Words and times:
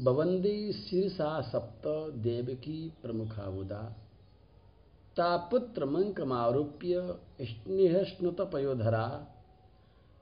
भवन्दी 0.00 0.72
शीर्षा 0.72 1.40
सप्त 1.40 1.82
देवकी 2.16 2.92
प्रमुखावुदा। 3.02 3.96
तापुत्रमङ्कमारोप्य 5.16 7.18
स्नेहश्नुतपयोधरा 7.42 9.26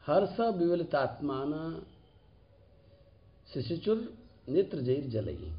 हर्षविवलितात्मान 0.07 1.83
शिशुचुर्नेत्रजैर्जलैः 3.55 5.59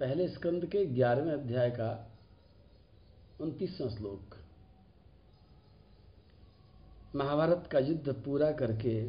पहले 0.00 0.28
स्कंद 0.28 0.66
के 0.66 0.86
ग्यारहवें 0.86 1.32
अध्याय 1.32 1.70
का 1.70 2.12
उनतीसवां 3.40 3.90
श्लोक। 3.90 4.45
महाभारत 7.16 7.68
का 7.72 7.78
युद्ध 7.78 8.12
पूरा 8.24 8.50
करके, 8.52 9.00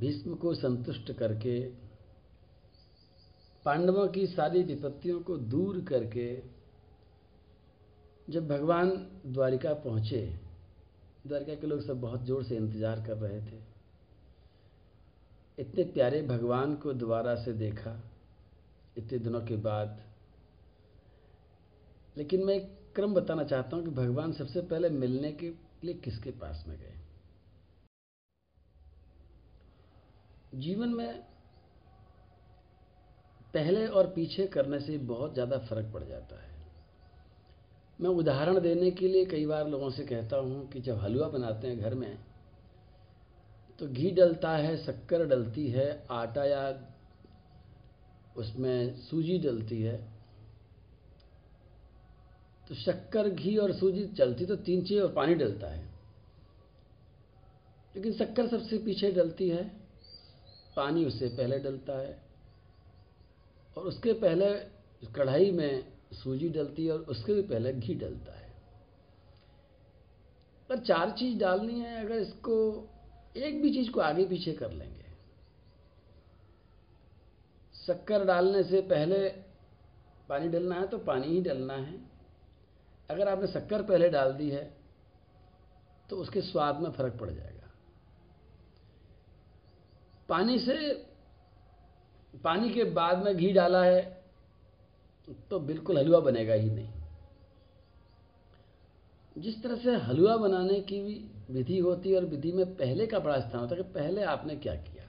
भीष्म 0.00 0.34
को 0.34 0.54
संतुष्ट 0.54 1.12
करके, 1.12 1.60
पांडवों 3.64 4.06
की 4.08 4.26
सारी 4.26 4.62
विपत्तियों 4.62 5.20
को 5.20 5.36
दूर 5.36 5.80
करके, 5.80 6.26
जब 8.28 8.48
भगवान 8.48 8.90
द्वारिका 9.26 9.72
पहुँचे, 9.74 10.20
द्वारिका 11.26 11.54
के 11.54 11.66
लोग 11.66 11.80
सब 11.80 12.00
बहुत 12.00 12.24
ज़ोर 12.24 12.44
से 12.44 12.56
इंतज़ार 12.56 13.04
कर 13.06 13.16
रहे 13.16 13.40
थे। 13.42 13.58
इतने 15.58 15.84
प्यारे 15.84 16.22
भगवान 16.22 16.74
को 16.74 16.92
दोबारा 16.92 17.34
से 17.34 17.52
देखा, 17.52 18.00
इतने 18.98 19.18
दिनों 19.18 19.40
के 19.40 19.56
बाद। 19.56 20.00
लेकिन 22.16 22.44
मैं 22.44 22.60
क्रम 22.94 23.14
बताना 23.14 23.44
चाहता 23.44 23.76
हूँ 23.76 23.84
कि 23.84 23.90
भगवान 23.90 24.32
सबसे 24.32 24.60
पहले 24.62 24.88
मिलने 24.90 25.32
के 25.32 25.50
लिए 25.84 25.94
किसके 25.94 26.30
पास 26.30 26.64
में 26.68 26.78
गए? 26.78 26.94
जीवन 30.54 30.88
में 30.88 31.22
पहले 33.54 33.86
और 33.86 34.06
पीछे 34.06 34.46
करने 34.46 34.80
से 34.80 34.98
बहुत 34.98 35.34
ज़्यादा 35.34 35.58
फ़र्क 35.58 35.92
पड़ 35.92 36.04
जाता 36.04 36.42
है। 36.42 36.54
मैं 38.00 38.10
उदाहरण 38.10 38.60
देने 38.60 38.90
के 38.90 39.08
लिए 39.08 39.24
कई 39.24 39.46
बार 39.46 39.68
लोगों 39.68 39.90
से 39.90 40.04
कहता 40.04 40.36
हूँ 40.36 40.68
कि 40.68 40.80
जब 40.80 40.98
हलवा 40.98 41.28
बनाते 41.28 41.68
हैं 41.68 41.80
घर 41.80 41.94
में 41.94 42.18
तो 43.78 43.88
घी 43.88 44.10
डलता 44.10 44.56
है, 44.56 44.76
शक्कर 44.76 45.26
डलती 45.26 45.66
है, 45.70 46.06
आटा 46.10 46.44
या 46.44 46.92
उसमें 48.36 48.96
सूजी 48.96 49.38
डलती 49.38 49.82
है 49.82 50.15
तो 52.68 52.74
शक्कर, 52.74 53.28
घी 53.28 53.56
और 53.56 53.72
सूजी 53.72 54.06
चलती 54.06 54.46
तो 54.46 54.56
तीन 54.56 54.84
चीज़ 54.84 55.00
और 55.00 55.12
पानी 55.12 55.34
डलता 55.34 55.66
है। 55.66 55.84
लेकिन 57.96 58.12
शक्कर 58.12 58.48
सबसे 58.48 58.78
पीछे 58.78 59.12
डलती 59.12 59.48
है, 59.48 59.64
पानी 60.76 61.04
उससे 61.04 61.28
पहले 61.28 61.58
डलता 61.58 61.98
है 61.98 62.22
और 63.76 63.84
उसके 63.84 64.12
पहले 64.12 64.54
कढ़ाई 65.14 65.50
में 65.50 65.92
सूजी 66.12 66.48
डलती 66.48 66.86
है 66.86 66.92
और 66.92 67.00
उसके 67.00 67.34
भी 67.34 67.42
पहले 67.42 67.72
घी 67.72 67.94
डलता 67.94 68.32
है। 68.32 68.52
पर 70.68 70.78
चार 70.78 71.10
चीज़ 71.10 71.38
डालनी 71.38 71.80
है, 71.80 72.04
अगर 72.04 72.14
इसको 72.14 72.88
एक 73.36 73.62
भी 73.62 73.72
चीज़ 73.72 73.90
को 73.90 74.00
आगे 74.00 74.24
पीछे 74.24 74.52
कर 74.52 74.72
लेंगे। 74.72 75.04
शक्कर 77.86 78.24
डालने 78.24 78.62
से 78.64 78.80
पहले 78.80 79.28
पानी 80.28 80.48
डलना 80.48 80.74
है 80.74 80.86
तो 80.86 80.98
पानी 80.98 81.26
ही 81.26 81.40
डलना 81.40 81.74
है। 81.74 82.15
अगर 83.10 83.28
आपने 83.28 83.46
शक्कर 83.46 83.82
पहले 83.82 84.08
डाल 84.08 84.32
दी 84.32 84.48
है 84.50 84.64
तो 86.10 86.16
उसके 86.16 86.40
स्वाद 86.42 86.80
में 86.80 86.90
फ़र्क 86.90 87.16
पड़ 87.20 87.30
जाएगा। 87.30 87.70
पानी 90.28 90.58
से, 90.58 90.76
पानी 92.44 92.70
के 92.70 92.84
बाद 92.92 93.24
में 93.24 93.36
घी 93.36 93.52
डाला 93.52 93.82
है 93.84 94.02
तो 95.50 95.58
बिल्कुल 95.60 95.98
हलवा 95.98 96.20
बनेगा 96.20 96.54
ही 96.54 96.70
नहीं। 96.70 96.92
जिस 99.36 99.62
तरह 99.62 99.76
से 99.76 99.94
हलवा 99.98 100.36
बनाने 100.36 100.80
की 100.82 101.00
विधि 101.50 101.78
होती 101.78 102.10
है 102.10 102.16
और 102.16 102.24
विधि 102.24 102.52
में 102.52 102.74
पहले 102.76 103.06
का 103.06 103.18
बड़ा 103.18 103.38
स्थान 103.40 103.60
होता 103.60 103.74
है 103.74 103.82
कि 103.82 103.92
पहले 103.92 104.22
आपने 104.24 104.56
क्या 104.56 104.74
किया। 104.74 105.04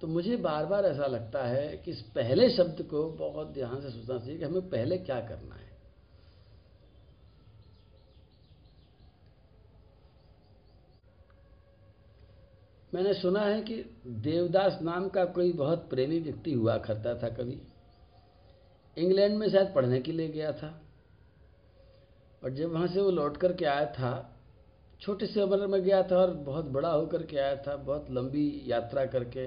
तो 0.00 0.06
मुझे 0.06 0.36
बार 0.38 0.66
बार 0.66 0.84
ऐसा 0.84 1.06
लगता 1.06 1.44
है 1.46 1.76
कि 1.76 1.90
इस 1.90 2.00
पहले 2.14 2.50
शब्द 2.50 2.82
को 2.82 3.08
बहुत 3.18 3.52
ध्यान 3.52 3.80
से 3.80 3.90
सोचना 3.90 4.18
चाहिए 4.18 4.38
कि 4.38 4.44
हमें 4.44 4.68
पहले 4.70 4.98
क्या 4.98 5.20
करना 5.20 5.54
है। 5.54 5.67
मैंने 12.92 13.12
सुना 13.14 13.40
है 13.40 13.60
कि 13.62 13.74
देवदास 14.06 14.78
नाम 14.82 15.08
का 15.08 15.24
कोई 15.32 15.52
बहुत 15.54 15.88
प्रेमी 15.90 16.18
व्यक्ति 16.20 16.52
हुआ 16.52 16.76
करता 16.80 17.14
था 17.14 17.28
कभी। 17.30 17.60
इंग्लैंड 18.96 19.36
में 19.38 19.48
शायद 19.48 19.72
पढ़ने 19.74 20.00
के 20.00 20.12
लिए 20.12 20.28
गया 20.28 20.52
था। 20.52 20.68
और 22.42 22.50
जब 22.50 22.72
वहाँ 22.72 22.86
से 22.86 23.00
वो 23.00 23.10
लौट 23.10 23.36
कर 23.36 23.52
के 23.52 23.64
आया 23.64 23.84
था, 23.92 24.34
छोटे 25.00 25.26
से 25.26 25.42
उम्र 25.42 25.66
में 25.66 25.82
गया 25.82 26.02
था 26.02 26.16
और 26.16 26.32
बहुत 26.44 26.64
बड़ा 26.66 26.90
होकर 26.90 27.22
के 27.22 27.38
आया 27.38 27.56
था, 27.56 27.76
बहुत 27.76 28.10
लंबी 28.10 28.62
यात्रा 28.66 29.04
करके 29.06 29.46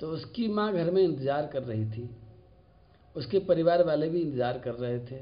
तो 0.00 0.10
उसकी 0.10 0.48
माँ 0.48 0.72
घर 0.72 0.90
में 0.90 1.02
इंतज़ार 1.02 1.46
कर 1.46 1.62
रही 1.62 1.84
थी। 1.86 2.08
उसके 3.16 3.38
परिवार 3.40 3.84
वाले 3.84 4.08
भी 4.08 4.20
इंतज़ार 4.20 4.58
कर 4.58 4.74
रहे 4.74 4.98
थे 5.00 5.20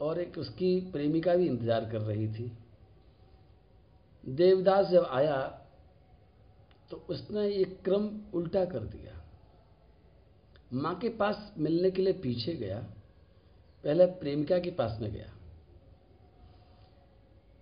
और 0.00 0.20
एक 0.20 0.38
उसकी 0.38 0.78
प्रेमिका 0.92 1.34
भी 1.34 1.46
इंतज़ार 1.46 1.84
कर 1.90 2.00
रही 2.00 2.28
थी। 2.28 2.50
देवदास 4.24 4.86
जब 4.86 5.04
आया 5.06 5.36
तो 6.90 6.96
उसने 7.10 7.46
ये 7.48 7.64
क्रम 7.84 8.08
उल्टा 8.34 8.64
कर 8.64 8.84
दिया। 8.86 9.20
माँ 10.72 10.94
के 10.94 11.08
पास 11.16 11.52
मिलने 11.58 11.90
के 11.90 12.02
लिए 12.02 12.12
पीछे 12.22 12.54
गया, 12.54 12.78
पहले 13.84 14.06
प्रेमिका 14.20 14.58
के 14.58 14.70
पास 14.72 14.98
में 15.00 15.10
गया। 15.12 15.30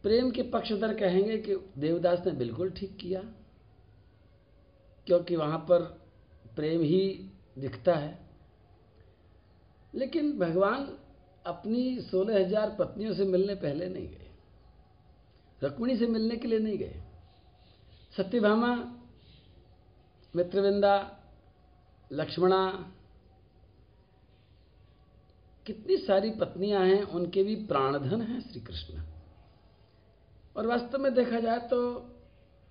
प्रेम 0.05 0.31
के 0.31 0.43
पक्षधर 0.51 0.95
कहेंगे 0.95 1.37
कि 1.39 1.57
देवदास 1.79 2.23
ने 2.27 2.33
बिल्कुल 2.35 2.71
ठीक 2.71 2.97
किया, 2.97 3.21
क्योंकि 5.07 5.37
वहाँ 5.37 5.59
पर 5.71 5.83
प्रेम 6.57 6.83
ही 6.83 7.31
दिखता 7.59 7.95
है। 7.95 8.19
लेकिन 9.95 10.39
भगवान 10.39 10.89
अपनी 11.45 12.01
सोलह 12.01 12.39
हज़ार 12.39 12.77
पत्नियों 12.79 13.15
से 13.15 13.25
मिलने 13.27 13.55
पहले 13.57 13.89
नहीं 13.89 14.09
गए 14.09 14.31
रुक्मिणी 15.63 15.97
से 15.97 16.07
मिलने 16.07 16.37
के 16.37 16.49
लिए 16.49 16.59
नहीं 16.59 16.79
गए। 16.79 17.03
सत्यभामा 18.15 18.75
मित्रविंदा, 20.34 20.94
लक्ष्मणा, 22.11 22.67
कितनी 25.67 25.96
सारी 25.96 26.31
पत्नियाँ 26.31 26.84
हैं, 26.87 27.02
उनके 27.02 27.43
भी 27.43 27.55
प्राणधन 27.67 28.23
हैं 28.23 28.40
श्री 28.40 28.61
कृष्ण 28.61 29.02
और 30.56 30.67
वास्तव 30.67 30.99
में 30.99 31.12
देखा 31.14 31.40
जाए 31.40 31.58
तो 31.69 31.79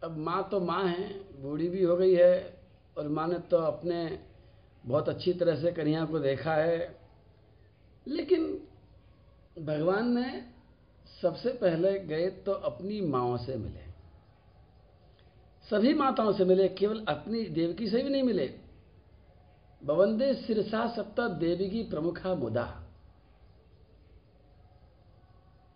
अब 0.03 0.17
माँ 0.17 0.47
तो 0.51 0.59
माँ 0.59 0.83
है, 0.83 1.07
बूढ़ी 1.41 1.69
भी 1.69 1.83
हो 1.83 1.95
गई 1.97 2.13
है, 2.15 2.63
और 2.97 3.07
माँ 3.07 3.27
ने 3.27 3.37
तो 3.39 3.57
अपने 3.57 4.19
बहुत 4.85 5.09
अच्छी 5.09 5.33
तरह 5.33 5.61
से 5.61 5.71
कन्हैया 5.71 6.05
को 6.05 6.19
देखा 6.19 6.53
है। 6.53 6.99
लेकिन 8.07 8.45
भगवान 9.59 10.11
ने 10.17 10.27
सबसे 11.21 11.49
पहले 11.53 11.99
गए 11.99 12.29
तो 12.45 12.51
अपनी 12.51 13.01
माओ 13.01 13.37
से 13.37 13.55
मिले। 13.55 13.90
सभी 15.71 15.94
माताओं 15.94 16.33
से 16.33 16.45
मिले, 16.45 16.68
केवल 16.68 17.06
अपनी 17.07 17.44
देवकी 17.44 17.89
से 17.89 18.03
भी 18.03 18.09
नहीं 18.09 18.23
मिले। 18.23 18.59
बवंदे 19.85 20.33
सिरसा 20.33 20.95
सप्ता 20.95 21.27
देवी 21.27 21.69
की 21.69 21.83
प्रमुखा 21.83 22.35
मुदा। 22.35 22.88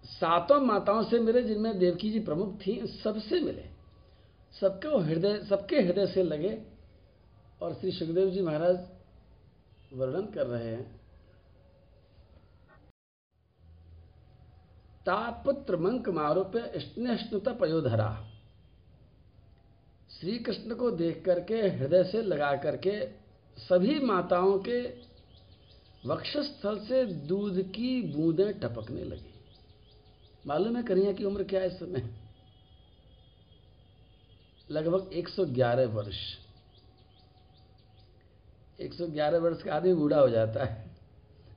सातों 0.04 0.62
माताओं 0.62 1.04
से 1.04 1.20
मिले, 1.20 1.42
जिनमें 1.42 1.80
देवकी 1.80 2.12
जी 2.12 2.20
प्रमुख 2.20 2.60
थी, 2.68 2.88
सबसे 2.88 3.40
मिले। 3.40 3.66
सबके 4.62 4.88
हृदय 4.88 5.44
सबके 5.44 5.82
हृदय 5.82 6.08
से 6.08 6.24
लगे 6.24 6.64
और 7.62 7.74
श्री 7.74 7.92
सुखदेव 7.92 8.30
जी 8.30 8.42
महाराज 8.42 8.88
वर्णन 9.94 10.26
कर 10.26 10.48
रहे 10.48 10.68
हैं। 10.68 11.02
तापुत्र 15.06 15.78
मंक 15.78 16.10
मारूप्य 16.10 16.74
स्नेष्णुता 16.76 17.54
पयोधरा। 17.54 18.35
श्री 20.26 20.40
कृष्ण 20.40 20.76
को 20.76 20.92
देख 20.92 21.24
करके, 21.26 21.56
हृदय 21.56 22.04
से 22.04 22.22
लगा 22.22 22.56
करके, 22.56 23.08
सभी 23.58 24.00
माताओं 24.00 24.60
के 24.60 24.82
वक्षस्थल 26.06 26.80
से 26.80 27.06
दूध 27.06 27.72
की 27.72 28.02
बूंदें 28.02 28.60
टपकने 28.60 29.04
लगी। 29.04 29.34
मालूम 30.48 30.76
है 30.76 30.84
कन्हैया 30.84 31.12
की 31.12 31.24
उम्र 31.24 31.44
क्या 31.44 31.62
है 31.62 31.68
इस 31.68 31.74
समय? 31.74 32.10
लगभग 34.72 35.10
111 35.14 35.86
वर्ष। 35.86 36.18
111 38.80 39.38
वर्ष 39.38 39.62
का 39.62 39.76
आदमी 39.76 39.94
बूढ़ा 39.94 40.20
हो 40.20 40.30
जाता 40.30 40.66
है। 40.66 40.88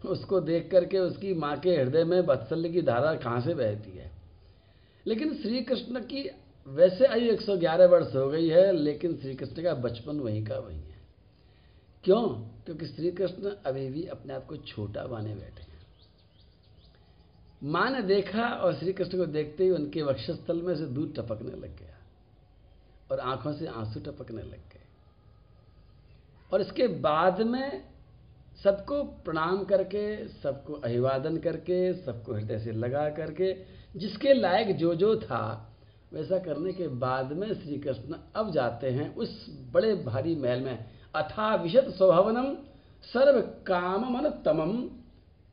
उसको 0.06 0.40
देख 0.40 0.70
करके 0.70 0.98
उसकी 0.98 1.34
माँ 1.34 1.60
के 1.60 1.70
हृदय 1.70 2.04
में 2.04 2.20
वत्सल्य 2.20 2.68
की 2.68 2.82
धारा 2.82 3.14
कहाँ 3.14 3.40
से 3.40 3.54
बहती 3.54 3.90
है? 3.90 4.12
लेकिन 5.06 5.34
श्री 5.34 5.62
कृष्ण 5.62 6.00
की 6.00 6.30
वैसे 6.68 7.06
आयु 7.06 7.32
111 7.32 7.86
वर्ष 7.86 8.14
हो 8.14 8.28
गई 8.28 8.48
है, 8.48 8.72
लेकिन 8.72 9.16
श्री 9.16 9.34
कृष्ण 9.34 9.62
का 9.62 9.74
बचपन 9.74 10.20
वहीं 10.20 10.46
का 10.46 10.58
वहीं 10.58 10.82
है। 10.82 10.98
क्यों? 12.04 12.28
क्योंकि 12.64 12.86
श्री 12.86 13.10
कृष्ण 13.10 13.50
अभी 13.66 13.90
भी 13.90 14.06
अपने 14.06 14.34
आप 14.34 14.46
को 14.46 14.56
छोटा 14.56 15.06
माने 15.06 15.34
बैठे 15.34 15.62
हैं। 15.62 15.78
माँ 17.64 17.90
ने 17.90 18.02
देखा 18.02 18.42
और 18.42 18.74
श्री 18.74 18.92
कृष्ण 18.92 19.18
को 19.18 19.26
देखते 19.26 19.64
ही 19.64 19.70
उनके 19.70 20.02
वक्षस्थल 20.02 20.62
में 20.62 20.76
से 20.76 20.86
दूध 20.86 21.14
टपकने 21.16 21.50
लग 21.50 21.78
गया 21.78 21.98
और 23.12 23.20
आँखों 23.20 23.52
से 23.52 23.66
आँसू 23.66 24.00
टपकने 24.00 24.42
लग 24.42 24.50
गए। 24.50 24.84
और 26.52 26.60
इसके 26.60 26.88
बाद 26.88 27.42
में 27.42 27.82
सबको 28.64 29.04
प्रणाम 29.04 29.64
करके, 29.64 30.28
सबको 30.28 30.72
अभिवादन 30.72 31.36
करके, 31.36 31.94
सबको 31.94 32.34
हृदय 32.34 32.58
से 32.58 32.72
लगा 32.72 33.10
करके, 33.10 33.56
जिसके 33.96 34.32
लायक 34.34 34.76
जो 34.76 34.94
जो 34.94 35.16
था 35.16 35.64
वैसा 36.12 36.38
करने 36.38 36.72
के 36.72 36.88
बाद 36.98 37.32
में 37.32 37.48
श्री 37.54 37.78
कृष्ण 37.78 38.16
अब 38.36 38.52
जाते 38.52 38.90
हैं 38.90 39.14
उस 39.16 39.46
बड़े 39.72 39.94
भारी 40.04 40.34
महल 40.36 40.60
में। 40.60 40.78
अथा 41.14 41.54
विशत 41.54 41.88
स्वभवनम 41.96 42.54
सर्व 43.04 43.40
काम 43.66 44.04
मन 44.12 44.28
तमम। 44.44 44.72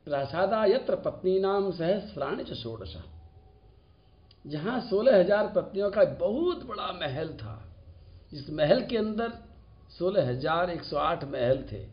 प्रासादा 0.06 0.64
यत्र 0.64 0.96
पत्नी 0.96 1.38
नाम 1.40 1.70
सहस्राणी 1.72 2.44
च 2.44 2.54
षोडश। 2.54 2.96
जहाँ 4.44 4.80
सोलह 4.80 5.18
हज़ार 5.20 5.52
पत्नियों 5.56 5.90
का 5.90 6.04
बहुत 6.18 6.64
बड़ा 6.66 6.92
महल 6.92 7.28
था 7.34 7.62
जिस 8.32 8.50
महल 8.50 8.82
के 8.82 8.96
अंदर 8.96 9.32
सोलह 9.90 10.28
हज़ार 10.28 10.70
एक 10.70 10.82
सौ 10.82 10.96
आठ 10.98 11.24
महल 11.24 11.62
थे, 11.72 11.84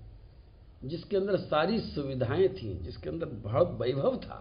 जिसके 0.84 1.18
अंदर 1.18 1.38
सारी 1.40 1.80
सुविधाएँ 1.82 2.48
थीं, 2.52 2.78
जिसके 2.84 3.10
अंदर 3.10 3.26
बहुत 3.44 3.78
वैभव 3.82 4.18
था, 4.18 4.40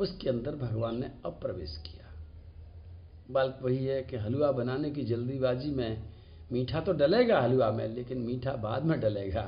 उसके 0.00 0.28
अंदर 0.28 0.56
भगवान 0.56 1.00
ने 1.00 1.10
अब 1.24 1.38
प्रवेश 1.42 1.76
किया। 1.86 2.09
बात 3.32 3.58
वही 3.62 3.84
है 3.84 4.02
कि 4.02 4.16
हलवा 4.16 4.52
बनाने 4.52 4.90
की 4.90 5.02
जल्दीबाजी 5.02 5.70
में 5.70 6.02
मीठा 6.52 6.80
तो 6.80 6.92
डलेगा 6.92 7.40
हलवा 7.40 7.70
में, 7.70 7.88
लेकिन 7.88 8.18
मीठा 8.18 8.52
बाद 8.52 8.84
में 8.84 9.00
डलेगा। 9.00 9.42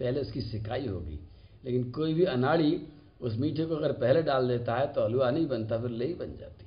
पहले 0.00 0.20
उसकी 0.20 0.40
सिकाई 0.40 0.86
होगी। 0.86 1.20
लेकिन 1.64 1.90
कोई 1.90 2.14
भी 2.14 2.24
अनाड़ी 2.24 2.88
उस 3.20 3.36
मीठे 3.38 3.64
को 3.64 3.74
अगर 3.74 3.92
पहले 3.92 4.22
डाल 4.22 4.48
देता 4.48 4.74
है 4.74 4.92
तो 4.92 5.04
हलवा 5.04 5.30
नहीं 5.30 5.46
बनता, 5.46 5.78
फिर 5.78 5.90
ले 5.90 6.06
बन 6.06 6.36
जाती 6.36 6.66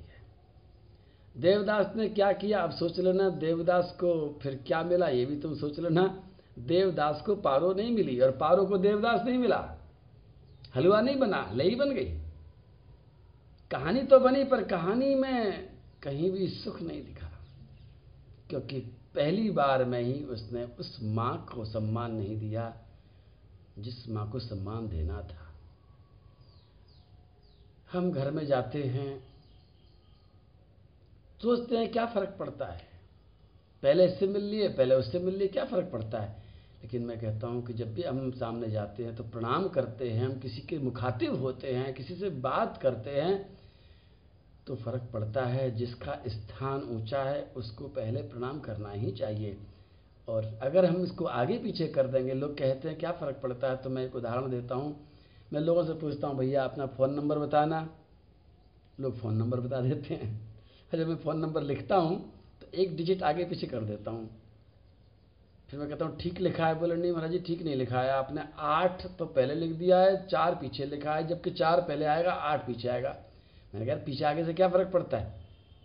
देवदास 1.36 1.92
ने 1.96 2.08
क्या 2.08 2.32
किया? 2.32 2.60
अब 2.60 2.70
सोच 2.70 2.98
लेना, 2.98 3.28
देवदास 3.28 3.96
को 4.00 4.38
फिर 4.42 4.60
क्या 4.66 4.82
मिला? 4.82 5.08
ये 5.08 5.26
भी 5.26 5.36
तुम 5.36 5.54
सोच 5.54 5.78
लेना। 5.80 6.22
देवदास 6.58 7.22
को 7.26 7.34
पारो 7.36 7.72
नहीं 7.72 7.90
मिली 7.90 8.20
और 8.20 8.30
पारो 8.30 8.64
को 8.64 8.78
देवदास 8.78 9.20
नहीं 9.26 9.38
मिला। 9.38 9.78
हलवा 10.76 11.00
नहीं 11.00 11.16
बना 11.16 11.50
लई 11.54 11.74
बन 11.74 11.90
गई। 11.90 12.18
कहानी 13.70 14.02
तो 14.02 14.18
बनी, 14.18 14.44
पर 14.44 14.64
कहानी 14.64 15.14
में 15.14 15.69
कहीं 16.02 16.30
भी 16.30 16.48
सुख 16.48 16.82
नहीं 16.82 17.04
दिखा। 17.04 17.30
क्योंकि 18.50 18.80
पहली 19.14 19.50
बार 19.50 19.84
में 19.84 20.00
ही 20.00 20.24
उसने 20.24 20.64
उस 20.64 20.98
माँ 21.02 21.46
को 21.54 21.64
सम्मान 21.64 22.12
नहीं 22.12 22.38
दिया, 22.38 22.76
जिस 23.78 24.08
माँ 24.08 24.30
को 24.30 24.38
सम्मान 24.38 24.88
देना 24.88 25.22
था। 25.22 25.54
हम 27.92 28.12
घर 28.12 28.30
में 28.30 28.46
जाते 28.46 28.82
हैं, 28.82 29.24
सोचते 31.42 31.76
हैं 31.76 31.92
क्या 31.92 32.06
फ़र्क 32.06 32.36
पड़ता 32.38 32.66
है? 32.66 32.88
पहले 33.82 34.06
इससे 34.06 34.26
मिल 34.26 34.42
लिए 34.42 34.68
पहले 34.68 34.94
उससे 34.94 35.18
मिल 35.18 35.34
लिए 35.34 35.48
क्या 35.48 35.64
फ़र्क 35.64 35.90
पड़ता 35.92 36.20
है? 36.20 36.42
लेकिन 36.82 37.02
मैं 37.02 37.20
कहता 37.20 37.46
हूँ 37.46 37.66
कि 37.66 37.72
जब 37.72 37.94
भी 37.94 38.02
हम 38.02 38.30
सामने 38.30 38.70
जाते 38.70 39.04
हैं 39.04 39.16
तो 39.16 39.24
प्रणाम 39.24 39.68
करते 39.68 40.10
हैं, 40.10 40.26
हम 40.26 40.40
किसी 40.40 40.60
के 40.60 40.78
मुखातिब 40.78 41.40
होते 41.40 41.74
हैं, 41.74 41.94
किसी 41.94 42.14
से 42.14 42.30
बात 42.30 42.78
करते 42.82 43.10
हैं 43.10 43.59
तो 44.70 44.76
फ़र्क 44.76 45.10
पड़ता 45.12 45.44
है, 45.44 45.70
जिसका 45.70 46.22
स्थान 46.26 46.82
ऊँचा 46.82 47.22
है, 47.22 47.52
उसको 47.56 47.88
पहले 47.88 48.22
प्रणाम 48.22 48.60
करना 48.60 48.90
ही 48.90 49.12
चाहिए। 49.12 49.56
और 50.28 50.58
अगर 50.62 50.84
हम 50.84 51.02
इसको 51.04 51.24
आगे 51.24 51.58
पीछे 51.58 51.88
कर 51.88 52.06
देंगे, 52.06 52.34
लोग 52.34 52.58
कहते 52.58 52.88
हैं, 52.88 52.98
क्या 52.98 53.12
फ़र्क 53.12 53.40
पड़ता 53.42 53.70
है? 53.70 53.76
तो 53.76 53.90
मैं 53.90 54.04
एक 54.04 54.16
उदाहरण 54.16 54.50
देता 54.50 54.74
हूँ। 54.74 55.08
मैं 55.52 55.60
लोगों 55.60 55.84
से 55.84 55.92
पूछता 55.92 56.28
हूँ, 56.28 56.38
भैया, 56.38 56.64
अपना 56.64 56.86
फ़ोन 56.86 57.14
नंबर 57.14 57.38
बताना। 57.38 57.96
लोग 59.00 59.18
फ़ोन 59.18 59.36
नंबर 59.36 59.60
बता 59.60 59.80
देते 59.80 60.14
हैं। 60.14 60.58
जब 60.94 61.08
मैं 61.08 61.16
फ़ोन 61.16 61.38
नंबर 61.38 61.62
लिखता 61.62 61.96
हूँ 61.96 62.32
तो 62.60 62.66
एक 62.74 62.96
डिजिट 62.96 63.22
आगे 63.22 63.44
पीछे 63.44 63.66
कर 63.66 63.80
देता 63.80 64.10
हूँ। 64.10 64.30
फिर 65.70 65.80
मैं 65.80 65.88
कहता 65.88 66.04
हूँ, 66.04 66.18
ठीक 66.18 66.40
लिखा 66.40 66.66
है। 66.66 66.78
बोले, 66.78 66.96
नहीं 66.96 67.12
महाराज 67.12 67.30
जी, 67.30 67.38
ठीक 67.38 67.62
नहीं 67.62 67.76
लिखा 67.76 68.02
है। 68.02 68.10
आपने 68.10 68.44
आठ 68.58 69.06
तो 69.06 69.26
पहले 69.26 69.54
लिख 69.54 69.70
दिया 69.70 70.00
है, 70.00 70.26
चार 70.26 70.54
पीछे 70.54 70.84
लिखा 70.84 71.14
है। 71.14 71.26
जबकि 71.26 71.50
चार 71.50 71.80
पहले 71.80 72.04
आएगा, 72.04 72.32
आठ 72.32 72.66
पीछे 72.66 72.88
आएगा। 72.88 73.16
मैंने 73.72 73.86
कहा 73.86 73.96
पीछे 74.06 74.24
आगे 74.24 74.44
से 74.44 74.52
क्या 74.54 74.68
फ़र्क 74.68 74.90
पड़ता 74.92 75.18
है? 75.18 75.40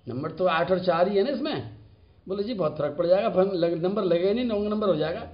नंबर 0.08 0.32
तो 0.32 0.46
आठ 0.48 0.72
और 0.72 0.80
चार 0.86 1.08
ही 1.08 1.18
है 1.18 1.24
ना 1.24 1.30
इसमें। 1.30 1.78
बोले 2.28 2.44
जी 2.44 2.54
बहुत 2.54 2.78
फ़र्क 2.78 2.98
पड़ 2.98 3.08
जाएगा 3.08 3.44
लग, 3.44 3.84
नंबर 3.84 4.04
लगे 4.04 4.34
नहीं 4.34 4.46
नौ 4.46 4.58
नंबर 4.60 4.90
हो 4.90 4.96
जाएगा। 4.96 5.28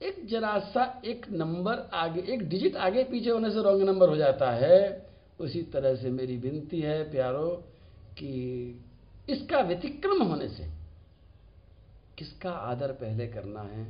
एक 0.00 0.26
जरा 0.28 0.58
सा 0.66 0.84
एक 1.04 1.26
नंबर 1.32 1.88
आगे 1.94 2.20
एक 2.32 2.48
डिजिट 2.48 2.76
आगे 2.76 3.04
पीछे 3.04 3.30
होने 3.30 3.50
से 3.50 3.62
रॉन्ग 3.62 3.82
नंबर 3.82 4.08
हो 4.08 4.16
जाता 4.16 4.50
है। 4.52 4.80
उसी 5.40 5.62
तरह 5.72 5.94
से 5.96 6.10
मेरी 6.10 6.36
विनती 6.36 6.80
है 6.80 7.02
प्यारो 7.10 7.50
कि 8.18 8.30
इसका 9.28 9.60
व्यतिक्रम 9.60 10.22
होने 10.22 10.48
से 10.48 10.66
किसका 12.18 12.50
आदर 12.50 12.92
पहले 12.92 13.26
करना 13.26 13.62
है 13.62 13.84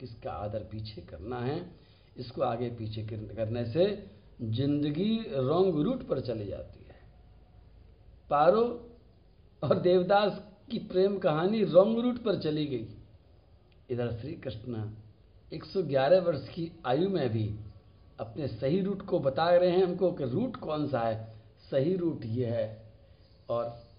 किसका 0.00 0.32
आदर 0.34 0.58
पीछे 0.70 1.00
करना 1.00 1.38
है 1.38 1.60
इसको 2.16 2.42
आगे 2.42 2.70
पीछे 2.70 3.02
करने 3.02 3.64
से 3.64 3.84
ज़िंदगी 4.42 5.16
रॉन्ग 5.38 5.80
रूट 5.80 6.02
पर 6.08 6.20
चली 6.20 6.46
जाती 6.46 6.79
पारो 8.30 8.90
और 9.62 9.78
देवदास 9.78 10.40
की 10.70 10.78
प्रेम 10.78 11.18
कहानी 11.18 11.64
रॉन्ग 11.64 11.98
रूट 11.98 12.22
पर 12.22 12.38
चली 12.38 12.66
गई। 12.66 12.86
इधर 13.90 14.12
श्री 14.12 14.32
कृष्ण 14.32 14.90
111 15.52 16.18
वर्ष 16.18 16.48
की 16.48 16.70
आयु 16.86 17.08
में 17.08 17.28
भी 17.30 17.54
अपने 18.20 18.48
सही 18.48 18.80
रूट 18.80 19.02
को 19.02 19.18
बता 19.18 19.50
रहे 19.50 19.70
हैं 19.70 19.84
हमको 19.84 20.12
कि 20.12 20.24
रूट 20.24 20.56
कौन 20.56 20.88
सा 20.88 21.00
है? 21.00 21.34
सही 21.70 21.96
रूट 21.96 22.20
ये 22.24 22.46
है 22.46 22.92
और 23.48 23.89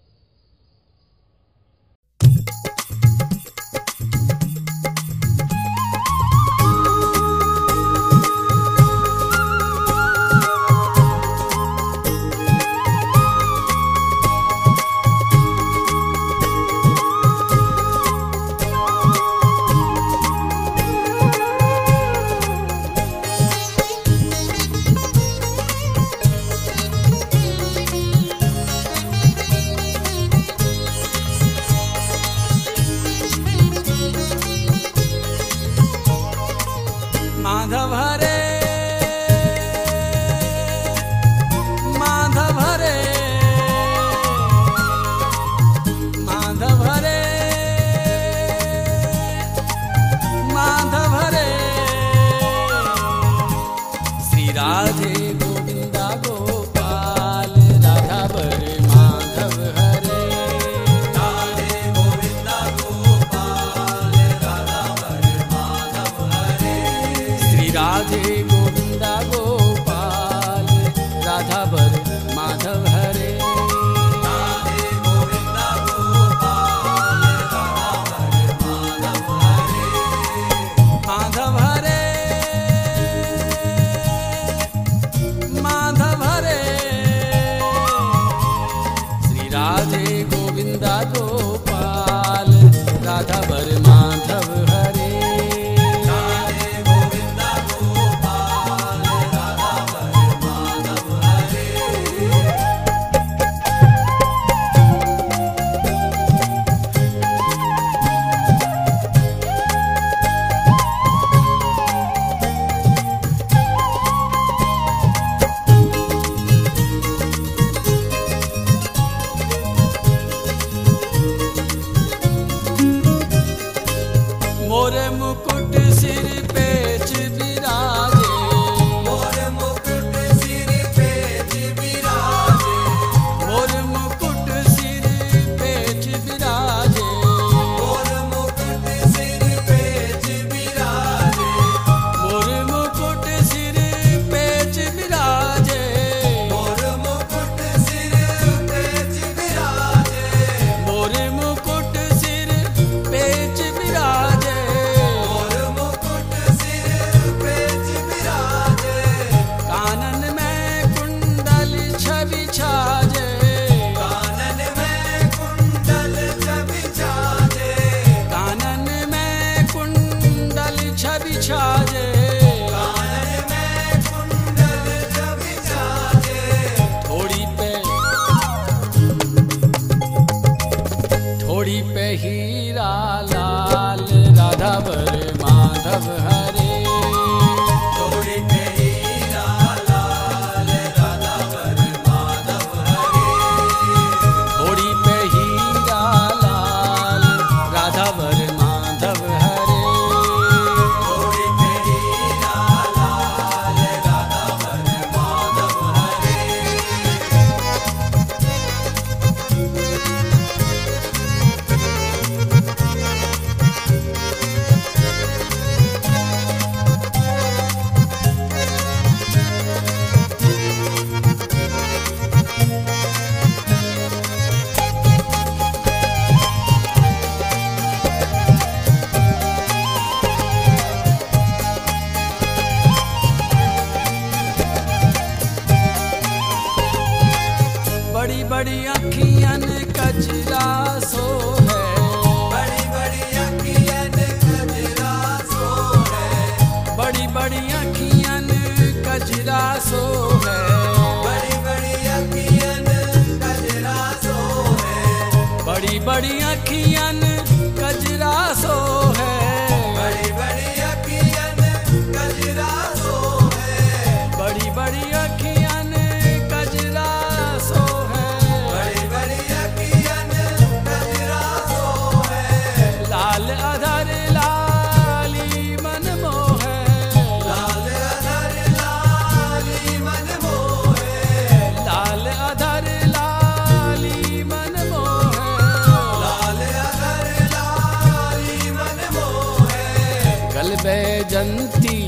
बैजंती 290.84 291.98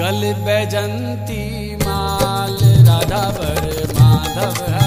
कल 0.00 0.20
बैजंती 0.46 1.42
माल 1.84 2.58
राधा 2.88 3.22
पर 3.38 3.64
माधव 3.98 4.58
हरे 4.74 4.85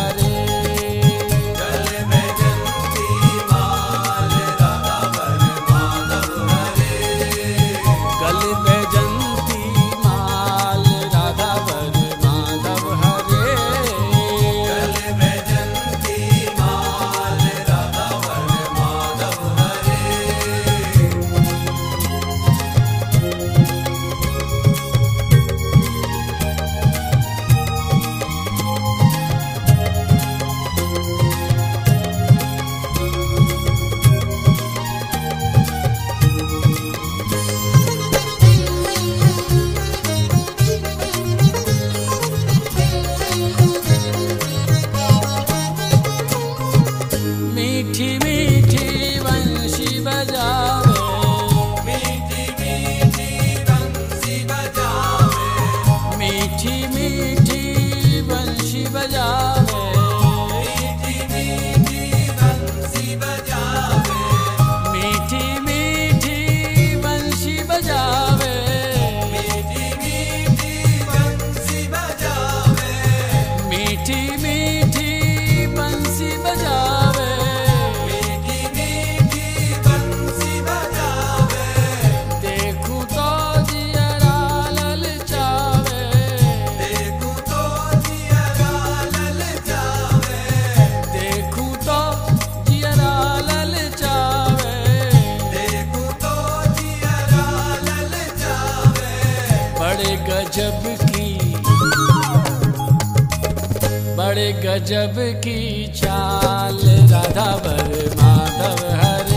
बड़े 100.00 100.16
गजब 100.28 100.84
की 101.02 101.30
बड़े 104.18 104.52
गजब 104.64 105.16
की 105.44 105.88
चाल। 105.94 106.80
राधा 107.12 107.50
भर 107.66 107.92
माधव 108.22 108.86
हर 109.02 109.29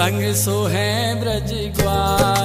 संग 0.00 0.22
सोहे 0.34 1.14
ब्रज 1.14 1.50
ग्वाल। 1.76 2.39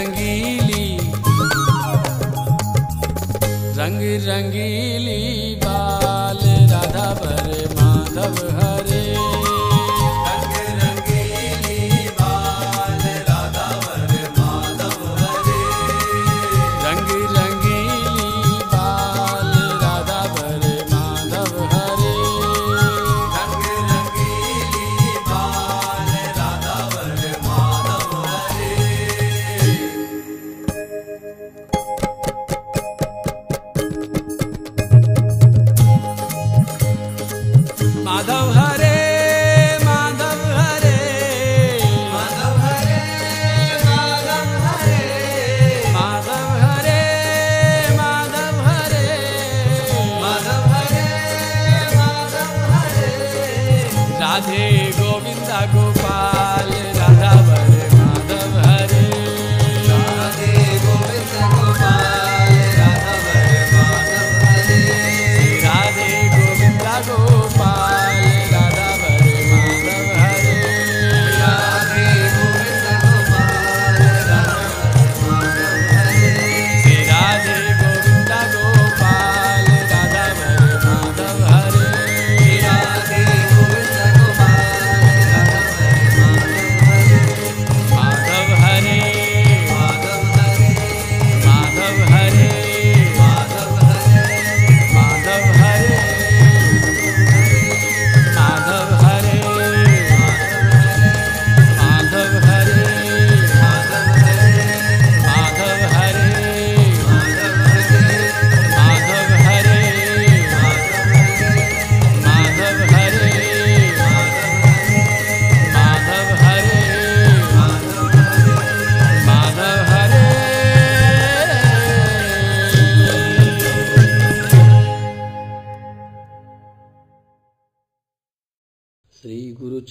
रंगीली 0.00 0.96
रंग 3.78 4.00
रंगीली। 4.28 5.39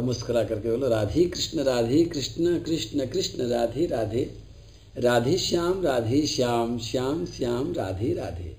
अब 0.00 0.06
मुस्कुरा 0.06 0.44
करके 0.44 0.70
बोलो, 0.70 0.88
राधे 0.88 1.24
कृष्ण 1.24 1.60
राधे 1.60 2.04
कृष्ण 2.04 2.58
कृष्ण 2.58 3.06
कृष्ण, 3.06 3.48
राधे 3.48 3.86
राधे 3.86 4.30
राधे 4.96 5.36
श्याम 5.38 5.82
राधे 5.82 6.26
श्याम 6.26 6.78
श्याम 6.78 7.26
श्याम, 7.26 7.72
राधे 7.72 8.14
राधे। 8.14 8.56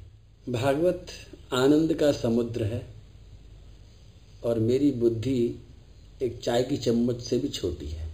भागवत 0.49 1.07
आनंद 1.53 1.93
का 1.93 2.11
समुद्र 2.11 2.63
है 2.63 2.85
और 4.43 4.59
मेरी 4.59 4.91
बुद्धि 4.91 5.59
एक 6.21 6.39
चाय 6.39 6.63
की 6.63 6.77
चम्मच 6.77 7.21
से 7.21 7.37
भी 7.37 7.47
छोटी 7.47 7.87
है। 7.87 8.09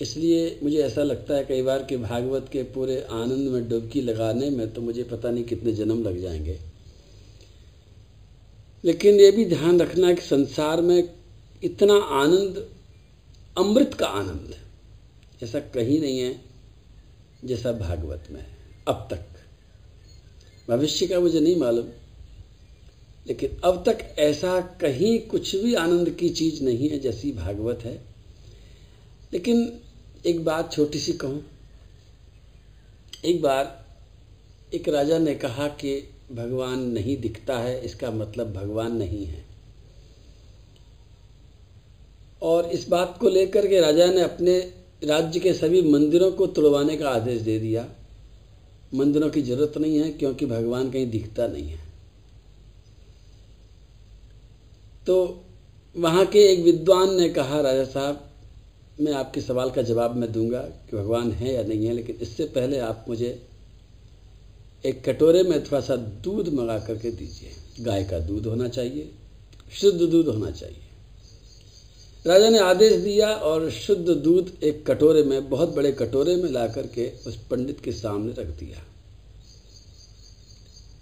इसलिए 0.00 0.58
मुझे 0.62 0.78
ऐसा 0.78 1.02
लगता 1.02 1.34
है 1.34 1.44
कई 1.44 1.62
बार 1.62 1.84
कि 1.84 1.96
भागवत 1.96 2.48
के 2.52 2.62
पूरे 2.62 3.06
आनंद 3.10 3.48
में 3.48 3.68
डुबकी 3.68 4.00
लगाने 4.00 4.50
में 4.50 4.72
तो 4.72 4.80
मुझे 4.80 5.02
पता 5.02 5.30
नहीं 5.30 5.44
कितने 5.44 5.72
जन्म 5.72 6.02
लग 6.02 6.22
जाएँगे। 6.22 6.58
लेकिन 8.84 9.14
ये 9.14 9.30
भी 9.30 9.44
ध्यान 9.44 9.80
रखना 9.80 10.12
कि 10.12 10.22
संसार 10.22 10.80
में 10.80 11.23
इतना 11.64 11.94
आनंद, 11.94 12.66
अमृत 13.58 13.94
का 13.94 14.06
आनंद 14.06 14.54
ऐसा 15.42 15.60
कहीं 15.60 16.00
नहीं 16.00 16.18
है 16.18 16.40
जैसा 17.44 17.72
भागवत 17.72 18.26
में 18.30 18.40
है, 18.40 18.46
अब 18.88 19.06
तक। 19.10 19.24
भविष्य 20.68 21.06
का 21.06 21.20
मुझे 21.20 21.40
नहीं 21.40 21.56
मालूम, 21.56 21.86
लेकिन 23.26 23.56
अब 23.64 23.82
तक 23.88 24.04
ऐसा 24.18 24.60
कहीं 24.80 25.18
कुछ 25.20 25.54
भी 25.56 25.74
आनंद 25.74 26.10
की 26.10 26.28
चीज़ 26.30 26.62
नहीं 26.64 26.88
है 26.88 26.98
जैसी 26.98 27.32
भागवत 27.32 27.84
है। 27.84 27.94
लेकिन 29.32 29.80
एक 30.26 30.44
बात 30.44 30.72
छोटी 30.72 30.98
सी 30.98 31.12
कहूँ, 31.12 31.42
एक 33.24 33.42
बार 33.42 33.84
एक 34.74 34.88
राजा 34.88 35.18
ने 35.18 35.34
कहा 35.34 35.68
कि 35.68 35.96
भगवान 36.32 36.80
नहीं 36.90 37.16
दिखता 37.16 37.58
है, 37.58 37.80
इसका 37.84 38.10
मतलब 38.10 38.52
भगवान 38.52 38.96
नहीं 38.96 39.24
है। 39.26 39.53
और 42.42 42.66
इस 42.66 42.88
बात 42.88 43.18
को 43.20 43.28
लेकर 43.28 43.66
के 43.66 43.80
राजा 43.80 44.06
ने 44.06 44.20
अपने 44.20 44.58
राज्य 45.04 45.40
के 45.40 45.52
सभी 45.52 45.82
मंदिरों 45.82 46.32
को 46.32 46.46
तोड़वाने 46.46 46.96
का 46.96 47.08
आदेश 47.10 47.40
दे 47.42 47.58
दिया। 47.58 47.88
मंदिरों 48.94 49.30
की 49.30 49.42
ज़रूरत 49.42 49.78
नहीं 49.78 49.98
है, 49.98 50.10
क्योंकि 50.10 50.46
भगवान 50.46 50.90
कहीं 50.90 51.10
दिखता 51.10 51.46
नहीं 51.46 51.68
है। 51.68 51.80
तो 55.06 55.44
वहाँ 55.96 56.26
के 56.26 56.38
एक 56.52 56.64
विद्वान 56.64 57.14
ने 57.14 57.28
कहा, 57.28 57.60
राजा 57.60 57.84
साहब, 57.84 58.30
मैं 59.00 59.12
आपके 59.12 59.40
सवाल 59.40 59.70
का 59.70 59.82
जवाब 59.82 60.16
मैं 60.16 60.32
दूँगा 60.32 60.60
कि 60.60 60.96
भगवान 60.96 61.32
है 61.32 61.54
या 61.54 61.62
नहीं 61.62 61.86
है, 61.86 61.92
लेकिन 61.92 62.18
इससे 62.20 62.44
पहले 62.44 62.78
आप 62.78 63.04
मुझे 63.08 63.42
एक 64.84 65.04
कटोरे 65.04 65.42
में 65.42 65.64
थोड़ा 65.64 65.80
सा 65.80 65.96
दूध 65.96 66.48
मंगा 66.48 66.78
करके 66.78 67.10
दीजिए। 67.10 67.84
गाय 67.84 68.04
का 68.04 68.18
दूध 68.18 68.46
होना 68.46 68.68
चाहिए, 68.68 69.10
शुद्ध 69.72 70.00
दूध 70.00 70.28
होना 70.28 70.50
चाहिए। 70.50 70.83
राजा 72.26 72.50
ने 72.50 72.58
आदेश 72.58 72.92
दिया 72.92 73.28
और 73.28 73.70
शुद्ध 73.70 74.08
दूध 74.08 74.58
एक 74.62 74.86
कटोरे 74.86 75.22
में, 75.22 75.50
बहुत 75.50 75.74
बड़े 75.74 75.92
कटोरे 75.92 76.36
में 76.36 76.50
ला 76.50 76.66
करके 76.66 77.12
उस 77.26 77.36
पंडित 77.50 77.80
के 77.80 77.92
सामने 77.92 78.32
रख 78.32 78.46
दिया। 78.46 78.84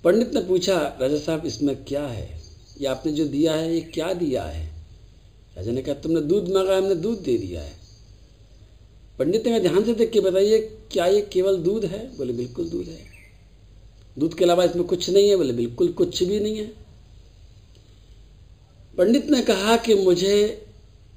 पंडित 0.04 0.34
ने 0.34 0.40
पूछा, 0.40 0.98
राजा 1.00 1.18
साहब, 1.18 1.46
इसमें 1.46 1.84
क्या 1.84 2.06
है? 2.06 2.40
ये 2.80 2.86
आपने 2.86 3.12
जो 3.12 3.24
दिया 3.24 3.54
है, 3.54 3.74
ये 3.74 3.80
क्या 3.80 4.12
दिया 4.12 4.44
है? 4.44 4.66
राजा 5.56 5.72
ने 5.72 5.82
कहा, 5.82 5.94
तुमने 5.94 6.20
दूध 6.20 6.48
मांगा, 6.48 6.76
हमने 6.76 6.94
दूध 6.94 7.22
दे 7.22 7.38
दिया 7.38 7.62
है। 7.62 7.72
पंडित 9.18 9.46
ने 9.46 9.50
कहा, 9.50 9.58
ध्यान 9.58 9.84
से 9.84 9.94
देख 9.94 10.10
के 10.10 10.20
बताइए, 10.20 10.58
क्या 10.92 11.06
ये 11.06 11.20
केवल 11.32 11.56
दूध 11.56 11.84
है? 11.84 12.16
बोले, 12.16 12.32
बिल्कुल 12.32 12.68
दूध 12.68 12.86
है। 12.86 13.06
दूध 14.18 14.34
के 14.34 14.44
अलावा 14.44 14.64
इसमें 14.64 14.84
कुछ 14.84 15.10
नहीं 15.10 15.30
है, 15.30 15.36
बोले, 15.36 15.52
बिल्कुल 15.52 15.88
कुछ 15.88 16.22
भी 16.22 16.40
नहीं 16.40 16.56
है। 16.56 16.72
पंडित 18.98 19.30
ने 19.30 19.42
कहा 19.42 19.76
कि 19.76 19.94
मुझे 19.94 20.66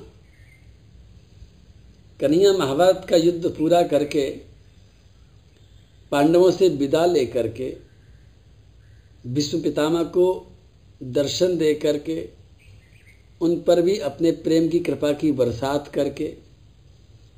कन्हैया 2.22 2.54
महाभारत 2.54 3.08
का 3.10 3.17
युद्ध 3.17 3.50
पूरा 3.50 3.84
करके, 3.84 4.36
पांडवों 6.12 6.52
से 6.52 6.70
विदा 6.70 7.06
लेकर 7.06 7.48
के, 7.48 7.78
विष्णु 9.28 9.62
पितामह 9.62 10.04
को 10.04 10.52
दर्शन 11.04 11.58
दे 11.58 11.74
करके 11.74 12.41
उन 13.42 13.56
पर 13.62 13.82
भी 13.82 13.98
अपने 14.00 14.32
प्रेम 14.32 14.68
की 14.70 14.80
कृपा 14.80 15.12
की 15.14 15.32
बरसात 15.32 15.88
करके, 15.88 16.34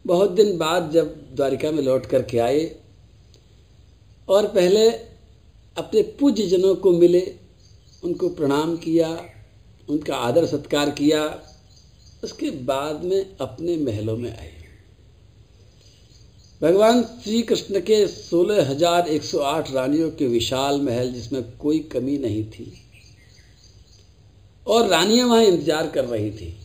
बहुत 0.05 0.31
दिन 0.31 0.57
बाद 0.57 0.91
जब 0.91 1.15
द्वारिका 1.35 1.71
में 1.71 1.83
लौट 1.83 2.05
करके 2.05 2.37
आए 2.37 2.63
और 4.27 4.47
पहले 4.47 4.89
अपने 5.77 6.01
पूज्य 6.19 6.47
जनों 6.47 6.75
को 6.75 6.91
मिले, 6.91 7.21
उनको 8.03 8.29
प्रणाम 8.29 8.75
किया, 8.77 9.09
उनका 9.89 10.15
आदर 10.15 10.45
सत्कार 10.45 10.89
किया, 10.89 11.23
उसके 12.23 12.51
बाद 12.65 13.03
में 13.03 13.35
अपने 13.41 13.77
महलों 13.77 14.17
में 14.17 14.29
आए। 14.29 14.51
भगवान 16.61 17.01
श्री 17.03 17.41
कृष्ण 17.41 17.79
के 17.79 18.05
सोलह 18.07 18.69
हज़ार 18.69 19.07
एक 19.07 19.23
सौ 19.23 19.39
आठ 19.39 19.71
रानियों 19.71 20.09
के 20.09 20.27
विशाल 20.27 20.81
महल 20.81 21.11
जिसमें 21.11 21.57
कोई 21.57 21.79
कमी 21.91 22.17
नहीं 22.17 22.43
थी 22.45 22.71
और 24.67 24.87
रानियाँ 24.87 25.27
वहाँ 25.27 25.43
इंतज़ार 25.43 25.87
कर 25.89 26.05
रही 26.05 26.31
थी। 26.31 26.57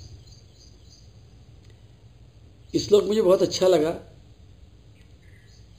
श्लोक 2.78 3.04
मुझे 3.04 3.22
बहुत 3.22 3.42
अच्छा 3.42 3.68
लगा। 3.68 3.90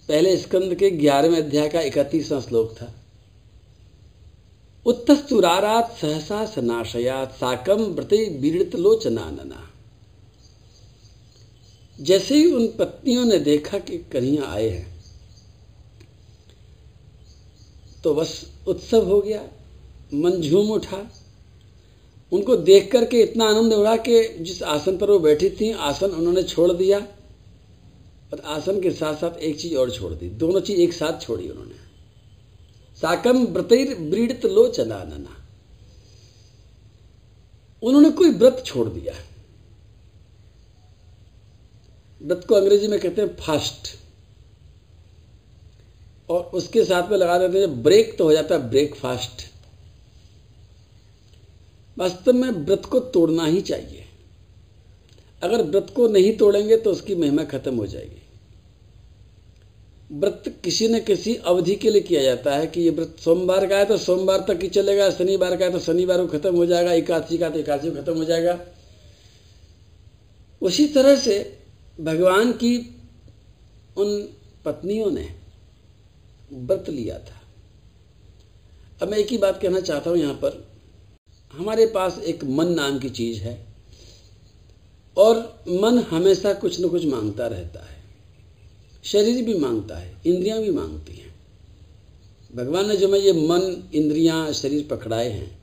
पहले 0.09 0.35
स्कंद 0.37 0.75
के 0.75 0.89
ग्यारहवें 0.91 1.37
अध्याय 1.37 1.69
का 1.69 1.81
इकतीसवां 1.83 2.41
श्लोक 2.41 2.71
था। 2.73 2.93
उत्तस्तुरारात 4.85 5.97
सहसा 6.01 6.45
सनाशयात 6.45 7.33
साकम 7.33 7.83
व्रते 7.85 8.25
बीड़ित 8.41 8.75
लोचनानना। 8.75 9.65
जैसे 11.99 12.35
ही 12.35 12.51
उन 12.51 12.67
पत्नियों 12.79 13.25
ने 13.25 13.37
देखा 13.39 13.79
कि 13.79 13.97
कन्हैया 14.11 14.45
आए 14.45 14.69
हैं 14.69 14.87
तो 18.03 18.13
बस 18.13 18.31
उत्सव 18.67 19.07
हो 19.07 19.21
गया, 19.21 19.41
मन 20.13 20.41
झूम 20.41 20.71
उठा। 20.71 20.97
उनको 22.31 22.55
देख 22.55 22.91
करके 22.91 23.21
इतना 23.21 23.45
आनंद 23.45 23.73
उड़ा 23.73 23.97
कि 23.97 24.27
जिस 24.27 24.63
आसन 24.63 24.97
पर 24.97 25.11
वो 25.11 25.19
बैठी 25.19 25.49
थी, 25.49 25.71
आसन 25.71 26.09
उन्होंने 26.09 26.43
छोड़ 26.43 26.73
दिया। 26.73 26.99
और 28.33 28.39
आसन 28.45 28.81
के 28.81 28.91
साथ 28.91 29.15
साथ 29.15 29.37
एक 29.37 29.59
चीज़ 29.59 29.75
और 29.75 29.91
छोड़ 29.91 30.13
दी। 30.13 30.29
दोनों 30.29 30.59
चीज़ 30.59 30.79
एक 30.79 30.93
साथ 30.93 31.21
छोड़ी 31.21 31.49
उन्होंने। 31.49 31.89
साकम 33.01 33.45
व्रतिर 33.45 33.95
ब्रीड़ित 33.95 34.45
लोचनानना 34.45 35.35
उन्होंने 37.83 38.09
कोई 38.09 38.29
व्रत 38.29 38.63
छोड़ 38.65 38.89
दिया। 38.89 39.13
व्रत 42.23 42.45
को 42.49 42.55
अंग्रेज़ी 42.55 42.87
में 42.87 42.99
कहते 42.99 43.21
हैं 43.21 43.35
फास्ट। 43.35 43.99
और 46.29 46.43
उसके 46.43 46.85
साथ 46.85 47.09
में 47.09 47.17
लगा 47.17 47.37
देते 47.37 47.59
हैं, 47.59 47.83
ब्रेक 47.83 48.17
तो 48.17 48.23
हो 48.23 48.31
जाता 48.31 48.55
है 48.55 48.69
ब्रेकफास्ट। 48.69 49.48
वास्तव 51.99 52.33
में 52.33 52.49
व्रत 52.49 52.85
को 52.85 52.99
तोड़ना 53.09 53.45
ही 53.45 53.61
चाहिए। 53.61 54.05
अगर 55.41 55.61
व्रत 55.63 55.91
को 55.95 56.07
नहीं 56.07 56.35
तोड़ेंगे 56.37 56.77
तो 56.77 56.91
उसकी 56.91 57.15
महिमा 57.15 57.43
खत्म 57.45 57.75
हो 57.75 57.85
जाएगी। 57.87 58.21
व्रत 60.11 60.43
किसी 60.63 60.87
न 60.87 60.99
किसी 60.99 61.35
अवधि 61.35 61.75
के 61.75 61.89
लिए 61.89 62.01
किया 62.01 62.21
जाता 62.23 62.55
है 62.55 62.67
कि 62.67 62.81
ये 62.81 62.89
व्रत 62.89 63.15
सोमवार 63.19 63.65
का 63.67 63.77
है 63.77 63.85
तो 63.85 63.97
सोमवार 63.97 64.45
तक 64.47 64.59
ही 64.61 64.69
चलेगा, 64.69 65.09
शनिवार 65.11 65.55
का 65.57 65.65
है 65.65 65.71
तो 65.71 65.79
शनिवार 65.79 66.25
को 66.25 66.27
खत्म 66.29 66.55
हो 66.55 66.65
जाएगा, 66.65 66.93
एकादशी 66.93 67.37
का 67.37 67.49
तो 67.49 67.59
एकादशी 67.59 67.91
खत्म 67.91 68.17
हो 68.17 68.23
जाएगा। 68.25 68.59
उसी 70.61 70.87
तरह 70.87 71.15
से 71.15 71.37
भगवान 71.99 72.51
की 72.53 72.77
उन 73.97 74.21
पत्नियों 74.65 75.11
ने 75.11 75.27
व्रत 76.53 76.89
लिया 76.89 77.17
था। 77.19 77.41
अब 79.01 79.09
मैं 79.09 79.17
एक 79.17 79.27
ही 79.27 79.37
बात 79.37 79.61
कहना 79.61 79.79
चाहता 79.81 80.09
हूँ 80.09 80.17
यहाँ 80.17 80.33
पर। 80.35 80.63
हमारे 81.53 81.85
पास 81.85 82.19
एक 82.19 82.43
मन 82.43 82.67
नाम 82.67 82.99
की 82.99 83.09
चीज़ 83.09 83.39
है 83.39 83.65
और 85.17 85.63
मन 85.67 85.99
हमेशा 85.99 86.53
कुछ 86.53 86.81
न 86.81 86.87
कुछ 86.87 87.05
माँगता 87.05 87.47
रहता 87.47 87.79
है। 87.79 88.03
शरीर 89.03 89.45
भी 89.45 89.53
माँगता 89.53 89.97
है, 89.97 90.21
इंद्रियाँ 90.25 90.61
भी 90.61 90.71
मांगती 90.71 91.13
हैं। 91.13 91.35
भगवान 92.55 92.89
ने 92.89 92.97
जो 92.97 93.07
मैं 93.07 93.19
ये 93.19 93.31
मन, 93.31 93.89
इंद्रियाँ, 93.93 94.53
शरीर 94.53 94.87
पकड़ाए 94.87 95.29
हैं, 95.29 95.59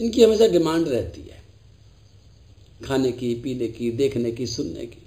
इनकी 0.00 0.24
हमेशा 0.24 0.46
डिमांड 0.46 0.88
रहती 0.88 1.20
है। 1.20 1.42
खाने 2.84 3.12
की, 3.12 3.34
पीने 3.34 3.68
की, 3.68 3.90
देखने 3.90 4.32
की, 4.32 4.46
सुनने 4.46 4.86
की। 4.86 5.02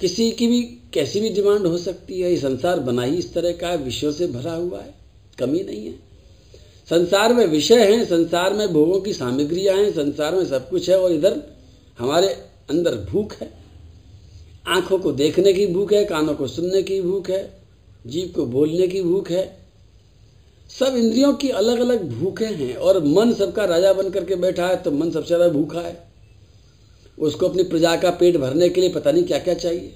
किसी 0.00 0.32
की 0.32 0.46
भी 0.46 0.62
कैसी 0.62 1.20
भी 1.20 1.30
डिमांड 1.30 1.66
हो 1.66 1.78
सकती 1.78 2.20
है, 2.20 2.30
ये 2.30 2.36
संसार 2.36 2.80
बना 2.80 3.02
ही 3.02 3.16
इस 3.16 3.34
तरह 3.34 3.52
का 3.52 3.68
है 3.68 3.76
विषयों 3.76 4.12
से 4.12 4.26
भरा 4.26 4.54
हुआ 4.54 4.82
है, 4.82 4.94
कमी 5.38 5.62
नहीं 5.62 5.86
है। 5.86 6.11
संसार 6.92 7.32
में 7.34 7.46
विषय 7.46 7.82
हैं, 7.82 8.04
संसार 8.04 8.54
में 8.54 8.72
भोगों 8.72 9.00
की 9.00 9.12
सामग्रियाँ 9.12 9.76
हैं, 9.76 9.92
संसार 9.92 10.34
में 10.34 10.44
सब 10.46 10.68
कुछ 10.70 10.88
है 10.90 10.98
और 10.98 11.12
इधर 11.12 11.40
हमारे 11.98 12.28
अंदर 12.70 12.96
भूख 13.04 13.34
है। 13.34 13.50
आँखों 14.66 14.98
को 14.98 15.12
देखने 15.12 15.52
की 15.52 15.66
भूख 15.66 15.92
है, 15.92 16.04
कानों 16.04 16.34
को 16.34 16.46
सुनने 16.46 16.82
की 16.82 17.00
भूख 17.02 17.30
है, 17.30 17.62
जीव 18.06 18.32
को 18.36 18.46
बोलने 18.46 18.88
की 18.88 19.02
भूख 19.02 19.30
है। 19.30 19.44
सब 20.70 20.96
इंद्रियों 20.96 21.32
की 21.34 21.48
अलग 21.50 21.80
अलग 21.80 22.08
भूखें 22.10 22.46
हैं 22.46 22.74
और 22.76 23.02
मन 23.04 23.32
सबका 23.32 23.64
राजा 23.64 23.92
बन 23.92 24.10
करके 24.10 24.36
बैठा 24.36 24.66
है 24.66 24.76
तो 24.82 24.90
मन 24.90 25.10
सबसे 25.10 25.26
ज़्यादा 25.26 25.48
भूखा 25.48 25.80
है। 25.80 25.96
उसको 27.18 27.48
अपनी 27.48 27.62
प्रजा 27.62 27.96
का 27.96 28.10
पेट 28.10 28.36
भरने 28.36 28.68
के 28.68 28.80
लिए 28.80 28.90
पता 28.90 29.10
नहीं 29.12 29.24
क्या 29.24 29.38
क्या 29.38 29.54
चाहिए। 29.54 29.92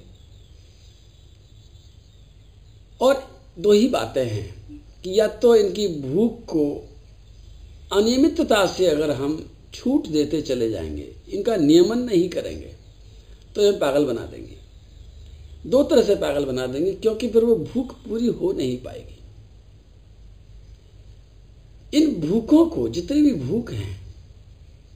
और 3.01 3.23
दो 3.59 3.71
ही 3.71 3.87
बातें 3.89 4.25
हैं 4.25 4.55
कि 5.03 5.19
या 5.19 5.27
तो 5.27 5.55
इनकी 5.55 5.87
भूख 6.01 6.43
को 6.45 6.86
अनियमितता 7.91 8.65
से 8.67 8.85
अगर 8.87 9.11
हम 9.11 9.37
छूट 9.73 10.07
देते 10.07 10.41
चले 10.41 10.69
जाएँगे, 10.69 11.07
इनका 11.29 11.55
नियमन 11.55 11.99
नहीं 11.99 12.29
करेंगे 12.29 12.73
तो 13.55 13.61
ये 13.61 13.71
पागल 13.79 14.05
बना 14.05 14.25
देंगे। 14.25 14.55
दो 15.65 15.83
तरह 15.83 16.01
से 16.03 16.15
पागल 16.15 16.45
बना 16.45 16.65
देंगे, 16.67 16.91
क्योंकि 16.93 17.27
फिर 17.29 17.43
वो 17.43 17.55
भूख 17.55 17.93
पूरी 17.99 18.27
हो 18.29 18.51
नहीं 18.53 18.77
पाएगी। 18.77 19.15
इन 21.93 22.15
भूखों 22.21 22.65
को 22.65 22.87
जितनी 22.89 23.21
भी 23.21 23.33
भूख 23.35 23.71
हैं, 23.71 24.15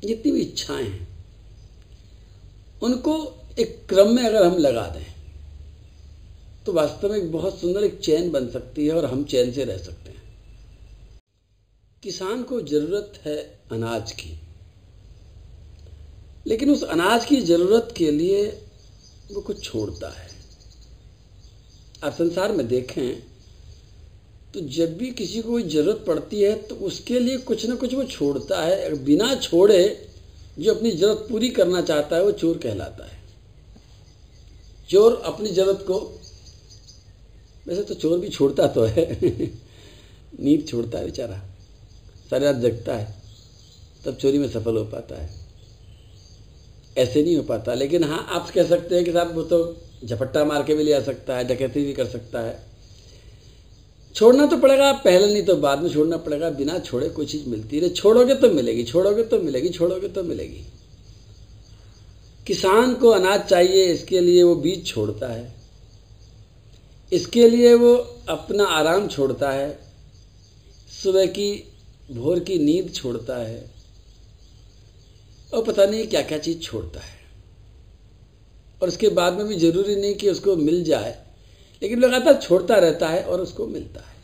जितनी 0.04 0.32
भी 0.32 0.42
इच्छाएँ 0.42 0.86
हैं, 0.86 1.08
उनको 2.82 3.16
एक 3.60 3.78
क्रम 3.90 4.10
में 4.10 4.24
अगर 4.24 4.46
हम 4.46 4.58
लगा 4.58 4.88
दें 4.88 5.06
तो 6.66 6.74
वास्तव 6.74 7.12
में 7.12 7.32
बहुत 7.32 7.60
सुंदर 7.60 7.84
एक 7.84 8.00
चैन 8.00 8.32
बन 8.32 8.48
सकती 8.50 8.86
है 8.88 8.94
और 8.94 9.06
हम 9.06 9.24
चैन 9.24 9.52
से 9.52 9.64
रह 9.66 9.78
सकते 9.78 10.10
हैं। 10.10 10.11
किसान 12.04 12.44
को 12.44 12.62
ज़रूरत 12.62 13.14
है 13.26 13.60
अनाज 13.72 14.12
की। 14.12 14.40
लेकिन 16.48 16.72
उस 16.72 16.84
अनाज 16.84 17.26
की 17.26 17.42
ज़रूरत 17.42 17.94
के 17.98 18.12
लिए 18.12 18.46
वो 19.32 19.42
कुछ 19.42 19.64
छोड़ता 19.64 20.10
है। 20.10 20.30
आप 22.04 22.14
संसार 22.14 22.52
में 22.52 22.68
देखें 22.68 23.24
तो 24.54 24.62
जब 24.62 24.98
भी 24.98 25.12
किसी 25.12 25.42
को 25.42 25.62
ज़रूरत 25.62 26.04
पड़ती 26.08 26.42
है 26.42 26.56
तो 26.62 26.76
उसके 26.76 27.20
लिए 27.20 27.38
कुछ 27.38 27.66
ना 27.66 27.76
कुछ 27.76 27.94
वो 27.94 28.04
छोड़ता 28.04 28.64
है। 28.64 29.04
बिना 29.04 29.36
छोड़े 29.36 30.08
जो 30.60 30.76
अपनी 30.76 30.92
ज़रूरत 30.92 31.28
पूरी 31.30 31.50
करना 31.50 31.82
चाहता 31.82 32.16
है, 32.16 32.24
वो 32.24 32.32
चोर 32.32 32.58
कहलाता 32.58 33.06
है। 33.06 33.20
चोर 34.90 35.22
अपनी 35.26 35.50
ज़रूरत 35.50 35.86
को, 35.88 36.22
वैसे 37.68 37.84
तो 37.84 37.94
चोर 37.94 38.20
भी 38.20 38.30
छोड़ता 38.30 38.68
तो 38.68 38.84
है, 38.84 39.22
नींद 40.40 40.68
छोड़ता 40.68 40.98
है 40.98 41.06
बेचारा। 41.06 41.51
सारी 42.32 42.46
रात 42.46 42.56
जगता 42.56 42.96
है, 42.96 43.16
तब 44.06 44.16
चोरी 44.16 44.38
में 44.38 44.50
सफल 44.50 44.78
हो 44.78 44.84
पाता 44.84 45.22
है। 45.22 45.30
ऐसे 46.98 47.24
नहीं 47.24 47.36
हो 47.36 47.44
पाता, 47.44 47.74
लेकिन 47.74 48.04
हाँ 48.04 48.28
आप 48.30 48.50
कह 48.50 48.64
सकते 48.64 48.96
हैं 48.96 49.06
कि 49.06 49.12
साहब, 49.12 49.36
वो 49.36 49.44
तो 49.44 49.78
झपट्टा 50.06 50.46
मार 50.46 50.64
के 50.64 50.76
भी 50.76 50.84
ले 50.84 50.94
आ 50.94 51.02
सकता 51.02 51.38
है, 51.38 51.44
डकैती 51.44 51.86
भी 51.86 51.94
कर 51.94 52.06
सकता 52.06 52.40
है। 52.40 52.72
छोड़ना 54.16 54.46
तो 54.46 54.58
पड़ेगा, 54.58 54.92
पहले 54.92 55.34
नहीं 55.34 55.44
तो 55.44 55.56
बाद 55.56 55.80
में 55.80 55.90
छोड़ना 55.90 56.18
पड़ेगा, 56.18 56.50
बिना 56.50 56.80
छोड़े 56.80 57.10
कोई 57.10 57.26
चीज़ 57.26 57.50
मिलती 57.50 57.80
है 57.80 57.90
छोड़ोगे 57.90 58.36
तो 58.36 58.50
मिलेगी, 58.50 58.84
छोड़ोगे 58.84 59.24
तो 59.24 59.40
मिलेगी, 59.40 59.70
छोड़ोगे 59.70 60.08
तो 60.08 60.24
मिलेगी। 60.24 60.64
किसान 62.48 62.94
को 62.94 63.10
अनाज 63.10 63.42
चाहिए, 63.42 63.86
इसके 63.86 64.20
लिए 64.20 64.44
वो 64.44 64.56
बीज 64.56 64.86
छोड़ता 64.86 65.28
है। 65.28 65.56
इसके 67.14 67.50
लिए 67.50 67.74
वो 67.74 67.96
अपना 68.30 68.64
आराम 68.64 69.08
छोड़ता 69.08 69.52
है। 69.52 69.80
सुबह 71.04 71.26
की 71.26 71.71
भोर 72.12 72.40
की 72.40 72.60
नींद 72.60 72.94
छोड़ता 72.94 73.38
है 73.38 73.72
और 75.54 75.64
पता 75.64 75.86
नहीं 75.86 76.08
क्या 76.08 76.22
क्या 76.22 76.38
चीज़ 76.38 76.60
छोड़ता 76.60 77.00
है। 77.00 77.20
और 78.82 78.88
उसके 78.88 79.10
बाद 79.10 79.34
में 79.34 79.48
भी 79.48 79.56
ज़रूरी 79.56 79.96
नहीं 79.96 80.16
कि 80.16 80.30
उसको 80.30 80.56
मिल 80.56 80.84
जाए, 80.84 81.26
लेकिन 81.82 82.00
लगातार 82.00 82.42
छोड़ता 82.42 82.76
रहता 82.76 83.10
है 83.10 83.24
और 83.24 83.42
उसको 83.42 83.68
मिलता 83.68 84.00
है। 84.00 84.16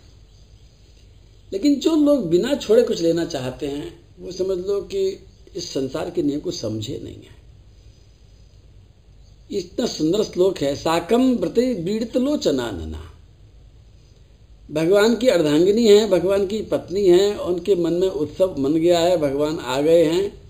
लेकिन 1.54 1.76
जो 1.76 1.96
लोग 1.96 2.30
बिना 2.30 2.56
छोड़े 2.56 2.84
कुछ 2.84 3.02
लेना 3.02 3.26
चाहते 3.26 3.68
हैं, 3.68 4.00
वो 4.20 4.32
समझ 4.32 4.58
लो 4.68 4.82
कि 4.82 5.26
इस 5.56 5.74
संसार 5.74 6.10
के 6.10 6.24
नियम 6.24 6.40
को 6.40 6.52
समझे 6.52 7.00
नहीं 7.04 7.16
है। 7.16 7.38
इतना 9.52 9.86
सुंदर 9.86 10.24
श्लोक 10.24 10.58
है 10.58 10.76
साकम 10.76 11.36
व्रते 11.36 11.74
बीड़त 11.74 12.18
लोचना 12.18 12.72
नना 12.72 13.17
भगवान 14.72 15.16
की 15.16 15.28
अर्धांगिनी 15.28 15.88
है, 15.88 16.10
भगवान 16.10 16.48
की 16.48 16.62
पत्नी 16.62 17.08
है, 17.08 17.38
उनके 17.38 17.76
मन 17.76 17.94
में 17.94 18.08
उत्सव 18.08 18.56
मन 18.60 18.74
गया 18.74 19.00
है, 19.00 19.18
भगवान 19.18 19.60
आ 19.60 19.82
गए 19.82 20.04
हैं। 20.04 20.42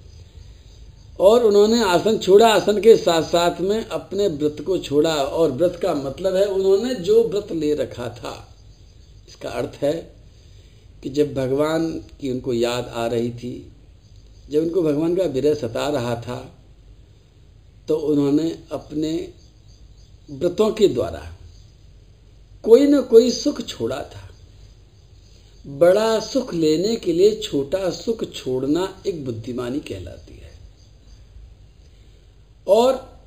और 1.19 1.43
उन्होंने 1.43 1.83
आसन 1.83 2.17
छोड़ा, 2.17 2.47
आसन 2.47 2.81
के 2.81 2.95
साथ 2.97 3.23
साथ 3.23 3.61
में 3.61 3.85
अपने 3.85 4.27
व्रत 4.27 4.57
को 4.65 4.77
छोड़ा। 4.77 5.15
और 5.15 5.51
व्रत 5.51 5.79
का 5.81 5.93
मतलब 5.93 6.35
है 6.35 6.45
उन्होंने 6.45 6.95
जो 6.95 7.23
व्रत 7.23 7.51
ले 7.51 7.73
रखा 7.73 8.09
था। 8.09 8.47
इसका 9.27 9.49
अर्थ 9.49 9.77
है 9.81 9.93
कि 11.03 11.09
जब 11.09 11.33
भगवान 11.33 11.89
की 12.21 12.31
उनको 12.31 12.53
याद 12.53 12.91
आ 12.93 13.07
रही 13.07 13.29
थी, 13.31 13.71
जब 14.51 14.61
उनको 14.61 14.81
भगवान 14.81 15.15
का 15.15 15.23
विरह 15.23 15.53
सता 15.53 15.89
रहा 15.89 16.15
था 16.15 16.53
तो 17.87 17.95
उन्होंने 17.95 18.59
अपने 18.71 19.29
व्रतों 20.31 20.71
के 20.71 20.87
द्वारा 20.87 21.36
कोई 22.67 22.87
ना 22.87 23.01
कोई 23.01 23.31
सुख 23.31 23.61
छोड़ा 23.61 24.01
था। 24.03 24.29
बड़ा 25.65 26.19
सुख 26.19 26.53
लेने 26.53 26.95
के 26.95 27.13
लिए 27.13 27.35
छोटा 27.35 27.89
सुख 27.89 28.23
छोड़ना 28.33 29.03
एक 29.07 29.25
बुद्धिमानी 29.25 29.79
कहलाती 29.79 30.33
है। 30.33 30.51
और 32.67 33.21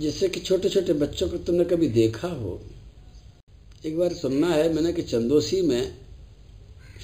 जैसे 0.00 0.28
कि 0.28 0.40
छोटे 0.40 0.68
छोटे 0.68 0.92
बच्चों 0.92 1.28
को 1.28 1.38
तुमने 1.38 1.64
कभी 1.64 1.88
देखा 1.88 2.28
हो, 2.28 2.60
एक 3.84 3.98
बार 3.98 4.14
सुनना 4.14 4.48
है, 4.48 4.72
मैंने 4.72 4.92
कि 4.92 5.02
चंदोसी 5.02 5.62
में, 5.62 5.96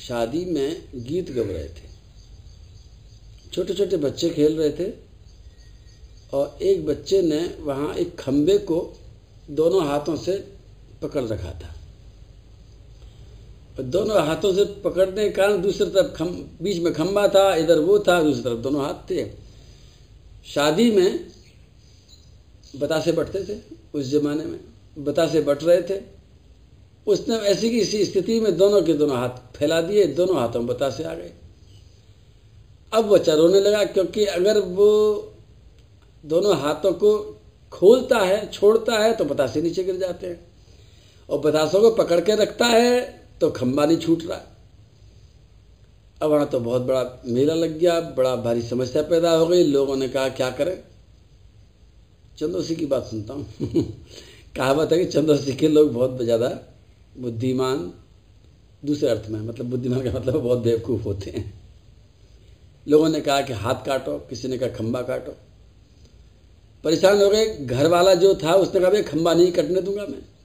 शादी 0.09 0.45
में 0.45 0.89
गीत 0.95 1.31
गब 1.31 1.51
रहे 1.51 1.69
थे। 1.69 1.95
छोटे 3.53 3.75
छोटे 3.75 3.97
बच्चे 3.97 4.31
खेल 4.31 4.57
रहे 4.57 4.71
थे 4.71 4.93
और 6.33 6.59
एक 6.63 6.87
बच्चे 6.87 7.23
ने 7.23 7.47
वहाँ 7.61 7.95
एक 7.95 8.17
खम्बे 8.17 8.59
को 8.59 8.79
दोनों 9.51 9.87
हाथों 9.87 10.17
से 10.17 10.56
पकड़ 11.03 11.25
रखा 11.25 11.51
था। 11.53 11.75
दोनों 13.83 14.27
हाथों 14.27 14.53
से 14.55 14.65
पकड़ने 14.65 15.25
के 15.25 15.31
कारण 15.31 15.61
दूसरी 15.63 15.91
तरफ़ 15.91 16.13
खम, 16.13 16.27
बीच 16.63 16.79
में 16.83 16.93
खम्बा 16.93 17.29
था, 17.29 17.55
इधर 17.55 17.79
वो 17.79 17.99
था, 17.99 18.23
दूसरी 18.23 18.43
तरफ़ 18.43 18.59
दोनों 18.59 18.85
हाथ 18.85 19.11
थे। 19.11 19.27
शादी 20.47 20.91
में 20.91 21.27
बतासे 22.77 23.13
बटते 23.13 23.45
थे 23.45 23.59
उस 23.95 24.11
जमाने 24.11 24.45
में, 24.45 24.61
बतासे 24.99 25.41
बट 25.41 25.65
रहे 25.65 25.83
थे। 25.83 26.01
उसने 27.07 27.37
ऐसी 27.37 27.71
की 27.71 27.81
इसी 27.81 28.05
स्थिति 28.05 28.41
में 28.41 28.57
दोनों 28.57 28.83
के 28.83 28.95
दोनों 28.95 29.17
हाथ 29.17 29.57
फैला 29.57 29.81
दिए, 29.81 30.07
दोनों 30.07 30.41
हाथों 30.41 30.61
में 30.61 30.67
बतासे 30.67 31.05
आ 31.05 31.15
गए। 31.15 31.33
अब 32.93 33.05
बच्चा 33.05 33.35
रोने 33.35 33.61
लगा, 33.61 33.85
क्योंकि 33.85 34.25
अगर 34.25 34.61
वो 34.61 35.33
दोनों 36.25 36.57
हाथों 36.57 36.93
को 36.93 37.41
खोलता 37.73 38.19
है, 38.19 38.51
छोड़ता 38.51 38.99
है 38.99 39.15
तो 39.17 39.25
बतासे 39.25 39.63
नीचे 39.63 39.85
गिर 39.85 39.97
जाते 39.97 40.27
हैं। 40.27 40.56
और 41.31 41.39
बतासों 41.39 41.81
को 41.81 41.91
पकड़ 41.91 42.21
के 42.21 42.35
रखता 42.35 42.67
है 42.67 43.01
तो 43.41 43.51
खंबा 43.51 43.87
नहीं 43.87 43.99
छूट 43.99 44.23
रहा। 44.23 44.41
अब 46.23 46.31
वहाँ 46.31 46.47
तो 46.47 46.61
बहुत 46.61 46.83
बड़ा 46.83 47.23
मेला 47.27 47.55
लग 47.55 47.79
गया, 47.79 48.01
बड़ा 48.01 48.37
भारी 48.37 48.63
समस्या 48.63 49.03
पैदा 49.03 49.31
हो 49.31 49.47
गई। 49.47 49.63
लोगों 49.63 49.97
ने 49.97 50.09
कहा, 50.09 50.29
क्या 50.29 50.51
करें? 50.51 50.85
चंदोसी 52.39 52.77
की 52.77 52.87
बात 52.87 53.05
सुनता 53.05 53.35
हूँ। 53.35 53.47
कहावत 54.57 54.93
है 54.93 54.99
कि 54.99 55.05
चंदोसी 55.05 55.53
के 55.53 55.69
लोग 55.69 55.93
बहुत 55.93 56.23
ज़्यादा 56.23 56.49
बुद्धिमान, 57.19 57.93
दूसरे 58.85 59.09
अर्थ 59.09 59.29
में 59.31 59.41
मतलब 59.41 59.67
बुद्धिमान 59.67 60.03
का 60.03 60.19
मतलब 60.19 60.43
बहुत 60.43 60.59
बेवकूफ़ 60.59 61.03
होते 61.03 61.31
हैं। 61.31 61.55
लोगों 62.89 63.09
ने 63.09 63.21
कहा 63.21 63.41
कि 63.41 63.53
हाथ 63.53 63.75
काटो, 63.75 64.19
किसी 64.19 64.49
ने 64.49 64.59
कहा 64.59 64.69
खम्बा 64.69 65.03
काटो। 65.03 65.37
परेशान 66.85 67.23
हो 67.23 67.31
गए 67.31 67.57
घर 67.57 67.87
वाला 67.87 68.15
जो 68.15 68.35
था, 68.35 68.55
उसने 68.55 68.81
कहा 68.81 68.91
भाई 68.91 69.03
खम्बा 69.03 69.35
नहीं 69.35 69.53
कटने 69.53 69.81
दूँगा 69.81 70.07
मैं। 70.07 70.36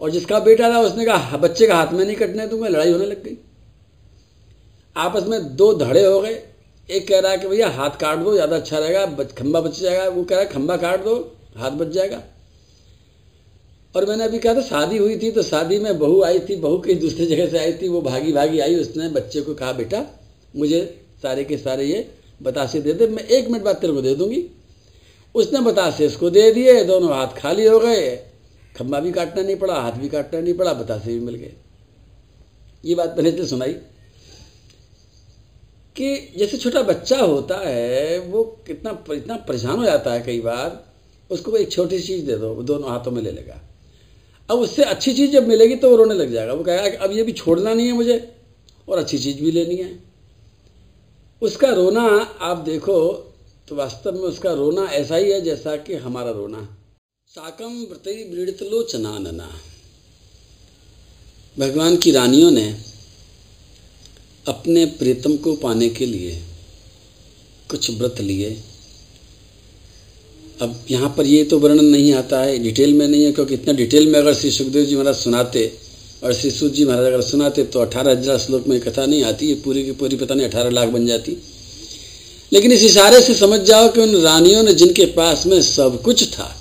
और 0.00 0.10
जिसका 0.10 0.38
बेटा 0.40 0.70
था 0.70 0.80
उसने 0.80 1.04
कहा 1.04 1.36
बच्चे 1.38 1.66
का 1.66 1.74
हाथ 1.74 1.92
में 1.92 2.04
नहीं 2.04 2.16
कटने 2.16 2.46
दूँगा, 2.46 2.68
लड़ाई 2.68 2.92
होने 2.92 3.06
लग 3.06 3.22
गई। 3.24 3.36
आपस 4.96 5.26
में 5.26 5.56
दो 5.56 5.72
धड़े 5.74 6.04
हो 6.04 6.20
गए। 6.20 6.42
एक 6.88 7.06
कह 7.08 7.20
रहा 7.20 7.32
है 7.32 7.38
कि 7.38 7.48
भैया, 7.48 7.68
हाथ 7.68 7.90
काट 8.00 8.18
दो, 8.18 8.32
ज़्यादा 8.34 8.56
अच्छा 8.56 8.78
रहेगा 8.78 9.24
खंबा 9.38 9.60
बच 9.60 9.80
जाएगा। 9.80 10.08
वो 10.08 10.22
कह 10.24 10.34
रहा 10.34 10.44
है, 10.44 10.50
खंबा 10.50 10.76
काट 10.76 11.04
दो, 11.04 11.14
हाथ 11.56 11.70
बच 11.70 11.88
जाएगा। 11.88 12.22
और 13.94 14.04
मैंने 14.06 14.24
अभी 14.24 14.38
कहा 14.38 14.54
था, 14.54 14.60
शादी 14.60 14.96
हुई 14.96 15.16
थी 15.18 15.30
तो 15.30 15.42
शादी 15.42 15.78
में 15.78 15.98
बहू 15.98 16.22
आई 16.22 16.38
थी, 16.40 16.56
बहू 16.56 16.78
कहीं 16.78 16.98
दूसरी 17.00 17.26
जगह 17.26 17.48
से 17.48 17.58
आई 17.58 17.72
थी, 17.72 17.88
वो 17.88 18.00
भागी 18.02 18.32
भागी 18.32 18.58
आई, 18.58 18.76
उसने 18.76 19.08
बच्चे 19.08 19.40
को 19.40 19.54
कहा, 19.54 19.72
बेटा, 19.72 20.04
मुझे 20.54 20.82
सारे 21.22 21.44
के 21.44 21.56
सारे 21.56 21.84
ये 21.84 22.08
बतासे 22.42 22.80
दे 22.80 22.92
दे, 22.92 23.06
मैं 23.06 23.24
एक 23.24 23.48
मिनट 23.48 23.64
बाद 23.64 23.76
तेरे 23.76 23.92
को 23.92 24.00
दे 24.02 24.14
दूँगी। 24.14 24.44
उसने 25.34 25.60
बतासे 25.60 26.06
इसको 26.06 26.30
दे 26.30 26.50
दिए, 26.52 26.82
दोनों 26.84 27.12
हाथ 27.14 27.36
खाली 27.38 27.66
हो 27.66 27.78
गए। 27.78 28.06
खंबा 28.76 29.00
भी 29.00 29.12
काटना 29.12 29.42
नहीं 29.42 29.56
पड़ा, 29.56 29.74
हाथ 29.74 29.92
भी 29.92 30.08
काटना 30.08 30.40
नहीं 30.40 30.54
पड़ा, 30.54 30.72
बतासे 30.72 31.14
भी 31.14 31.20
मिल 31.20 31.34
गए। 31.34 31.52
ये 32.84 32.94
बात 32.94 33.14
मैंने 33.16 33.28
इसलिए 33.28 33.46
सुनाई। 33.46 33.72
कि 35.96 36.34
जैसे 36.38 36.56
छोटा 36.56 36.82
बच्चा 36.82 37.18
होता 37.18 37.56
है, 37.56 38.18
वो 38.18 38.44
कितना 38.66 39.04
इतना 39.14 39.36
परेशान 39.36 39.76
हो 39.76 39.84
जाता 39.84 40.12
है 40.12 40.22
कई 40.22 40.40
बार, 40.40 40.84
उसको 41.30 41.56
एक 41.56 41.72
छोटी 41.72 42.00
चीज़ 42.00 42.26
दे 42.26 42.36
दो, 42.36 42.54
वो 42.54 42.62
दोनों 42.62 42.90
हाथों 42.90 43.10
में 43.10 43.22
ले 43.22 43.30
लेगा। 43.30 43.60
अब 44.50 44.58
उससे 44.58 44.82
अच्छी 44.82 45.14
चीज़ 45.14 45.30
जब 45.30 45.48
मिलेगी 45.48 45.76
तो 45.76 45.90
वो 45.90 45.96
रोने 45.96 46.14
लग 46.14 46.32
जाएगा। 46.32 46.52
वो 46.52 46.64
कहेगा 46.64 47.04
अब 47.04 47.12
ये 47.12 47.22
भी 47.22 47.32
छोड़ना 47.32 47.74
नहीं 47.74 47.86
है 47.86 47.92
मुझे, 47.92 48.36
और 48.88 48.98
अच्छी 48.98 49.18
चीज़ 49.18 49.40
भी 49.40 49.50
लेनी 49.50 49.76
है। 49.76 49.98
उसका 51.42 51.68
रोना, 51.68 52.06
आप 52.40 52.56
देखो 52.56 53.32
तो 53.68 53.76
वास्तव 53.76 54.12
में 54.12 54.20
उसका 54.20 54.52
रोना 54.52 54.82
ऐसा 54.82 55.16
ही 55.16 55.30
है 55.30 55.40
जैसा 55.40 55.76
कि 55.76 55.94
हमारा 55.94 56.30
रोना। 56.30 56.75
व्रत 57.36 58.06
वृड़त 58.30 58.62
लोचना 58.62 59.10
नना। 59.18 59.48
भगवान 61.56 61.96
की 61.96 62.10
रानियों 62.10 62.50
ने 62.50 62.64
अपने 64.46 64.84
प्रीतम 64.98 65.36
को 65.36 65.54
पाने 65.56 65.88
के 65.90 66.06
लिए 66.06 66.40
कुछ 67.70 67.90
व्रत 67.92 68.20
लिए। 68.20 68.50
अब 70.60 70.78
यहाँ 70.90 71.12
पर 71.16 71.26
ये 71.26 71.44
तो 71.44 71.58
वर्णन 71.58 71.84
नहीं 71.86 72.12
आता 72.14 72.40
है, 72.40 72.58
डिटेल 72.58 72.94
में 72.94 73.06
नहीं 73.06 73.24
है, 73.24 73.32
क्योंकि 73.32 73.54
इतना 73.54 73.74
डिटेल 73.74 74.06
में 74.08 74.18
अगर 74.18 74.34
श्री 74.34 74.50
सुखदेव 74.52 74.84
जी 74.84 74.94
महाराज 74.94 75.16
सुनाते 75.16 75.70
और 76.22 76.34
श्री 76.34 76.50
सूत 76.50 76.72
जी 76.72 76.84
महाराज 76.84 77.06
अगर 77.06 77.22
सुनाते 77.22 77.64
तो 77.64 77.80
अठारह 77.80 78.10
हज़ार 78.12 78.38
श्लोक 78.40 78.66
में 78.66 78.80
कथा 78.80 79.06
नहीं 79.06 79.22
आती, 79.24 79.46
ये 79.46 79.54
पूरी 79.56 79.84
की 79.84 79.92
पूरी 79.94 80.16
पता 80.16 80.34
नहीं 80.34 80.48
अठारह 80.48 80.70
लाख 80.72 80.88
बन 80.90 81.06
जाती। 81.06 81.36
लेकिन 82.52 82.72
इस 82.72 82.82
इशारे 82.84 83.20
से 83.20 83.34
समझ 83.36 83.60
जाओ 83.62 83.88
कि 83.88 84.00
उन 84.00 84.22
रानियों 84.22 84.62
ने 84.62 84.74
जिनके 84.74 85.06
पास 85.14 85.46
में 85.46 85.60
सब 85.64 86.02
कुछ 86.02 86.32
था 86.32 86.54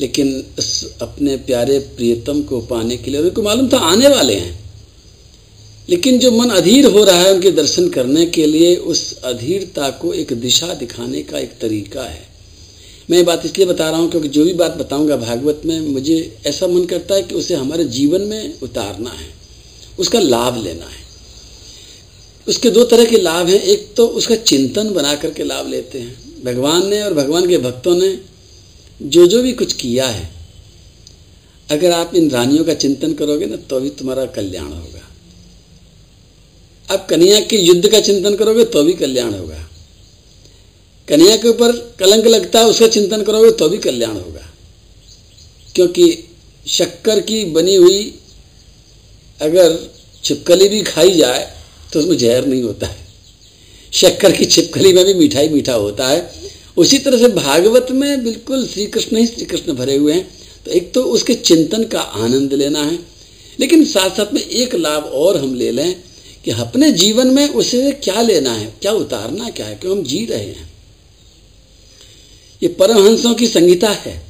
लेकिन 0.00 0.44
इस 0.58 0.98
अपने 1.02 1.36
प्यारे 1.36 1.78
प्रियतम 1.78 2.42
को 2.42 2.60
पाने 2.60 2.96
के 2.96 3.10
लिए 3.10 3.20
उनको 3.20 3.42
मालूम 3.42 3.68
था 3.68 3.76
आने 3.76 4.08
वाले 4.08 4.34
हैं। 4.34 4.58
लेकिन 5.90 6.18
जो 6.18 6.30
मन 6.32 6.50
अधीर 6.50 6.86
हो 6.86 7.04
रहा 7.04 7.20
है 7.20 7.32
उनके 7.34 7.50
दर्शन 7.50 7.88
करने 7.88 8.26
के 8.26 8.46
लिए, 8.46 8.76
उस 8.76 9.22
अधीरता 9.24 9.90
को 9.90 10.12
एक 10.12 10.32
दिशा 10.32 10.74
दिखाने 10.74 11.22
का 11.22 11.38
एक 11.38 11.52
तरीका 11.60 12.02
है। 12.02 12.28
मैं 13.10 13.18
ये 13.18 13.24
बात 13.24 13.46
इसलिए 13.46 13.66
बता 13.66 13.90
रहा 13.90 14.00
हूँ 14.00 14.10
क्योंकि 14.10 14.28
जो 14.28 14.44
भी 14.44 14.52
बात 14.52 14.76
बताऊँगा 14.76 15.16
भागवत 15.16 15.62
में, 15.64 15.80
मुझे 15.80 16.38
ऐसा 16.46 16.66
मन 16.66 16.84
करता 16.84 17.14
है 17.14 17.22
कि 17.22 17.34
उसे 17.34 17.54
हमारे 17.54 17.84
जीवन 17.84 18.20
में 18.20 18.60
उतारना 18.60 19.10
है, 19.10 19.28
उसका 19.98 20.20
लाभ 20.20 20.64
लेना 20.64 20.86
है। 20.86 21.06
उसके 22.48 22.70
दो 22.70 22.84
तरह 22.84 23.04
के 23.04 23.18
लाभ 23.18 23.48
हैं। 23.48 23.60
एक 23.60 23.94
तो 23.96 24.06
उसका 24.06 24.34
चिंतन 24.34 24.90
बना 24.90 25.14
करके 25.14 25.44
लाभ 25.44 25.68
लेते 25.68 25.98
हैं। 25.98 26.44
भगवान 26.44 26.86
ने 26.86 27.02
और 27.02 27.14
भगवान 27.14 27.48
के 27.48 27.58
भक्तों 27.58 27.94
ने 27.96 28.08
जो 29.02 29.26
जो 29.26 29.42
भी 29.42 29.52
कुछ 29.52 29.72
किया 29.72 30.06
है, 30.06 30.30
अगर 31.70 31.92
आप 31.92 32.14
इन 32.14 32.30
रानियों 32.30 32.64
का 32.64 32.74
चिंतन 32.74 33.12
करोगे 33.14 33.46
ना 33.46 33.56
तो 33.56 33.80
भी 33.80 33.90
तुम्हारा 33.90 34.26
कल्याण 34.26 34.66
होगा। 34.66 35.00
आप 36.94 37.08
कन्या 37.08 37.40
के 37.40 37.56
युद्ध 37.56 37.88
का 37.88 38.00
चिंतन 38.00 38.34
करोगे 38.34 38.64
तो 38.64 38.82
भी 38.82 38.92
कल्याण 38.92 39.34
होगा। 39.34 39.68
कन्या 41.08 41.36
के 41.36 41.48
ऊपर 41.48 41.96
कलंक 41.98 42.26
लगता 42.26 42.58
है, 42.58 42.66
उसका 42.66 42.88
चिंतन 42.88 43.22
करोगे 43.22 43.50
तो 43.50 43.68
भी 43.68 43.78
कल्याण 43.78 44.16
होगा। 44.16 44.52
क्योंकि 45.74 46.24
शक्कर 46.66 47.20
की 47.20 47.44
बनी 47.44 47.74
हुई 47.74 48.14
अगर 49.40 49.90
छिपकली 50.24 50.68
भी 50.68 50.82
खाई 50.82 51.16
जाए 51.16 51.54
तो 51.92 52.00
उसमें 52.00 52.18
जहर 52.18 52.46
नहीं 52.46 52.62
होता 52.62 52.86
है। 52.86 53.06
शक्कर 53.92 54.32
की 54.32 54.44
छिपकली 54.44 54.92
में 54.92 55.04
भी 55.04 55.14
मिठाई 55.14 55.48
मीठा 55.48 55.72
होता 55.72 56.08
है 56.08 56.37
उसी 56.78 56.98
तरह 56.98 57.18
से 57.18 57.28
भागवत 57.28 57.86
में 57.90 58.24
बिल्कुल 58.24 58.66
श्री 58.66 58.86
कृष्ण 58.86 59.16
ही 59.16 59.26
श्री 59.26 59.44
कृष्ण 59.44 59.72
भरे 59.72 59.96
हुए 59.96 60.12
हैं। 60.12 60.30
तो 60.64 60.70
एक 60.70 60.92
तो 60.92 61.02
उसके 61.02 61.34
चिंतन 61.34 61.84
का 61.84 62.00
आनंद 62.00 62.52
लेना 62.52 62.82
है। 62.82 62.98
लेकिन 63.60 63.84
साथ 63.84 64.10
साथ 64.10 64.34
में 64.34 64.42
एक 64.42 64.74
लाभ 64.74 65.04
और 65.04 65.36
हम 65.36 65.54
ले 65.54 65.70
लें 65.70 66.00
कि 66.44 66.50
अपने 66.50 66.92
जीवन 66.92 67.26
में 67.26 67.48
उसे 67.48 67.90
क्या 67.90 68.22
लेना 68.22 68.52
है, 68.52 68.74
क्या 68.82 68.92
उतारना 68.92 69.50
क्या 69.50 69.66
है, 69.66 69.74
क्यों 69.74 69.98
हम 69.98 70.04
जी 70.04 70.26
रहे 70.26 70.46
हैं। 70.46 70.72
ये 72.62 72.68
परमहंसों 72.68 73.34
की 73.34 73.48
संगीता 73.48 73.90
है। 73.90 74.26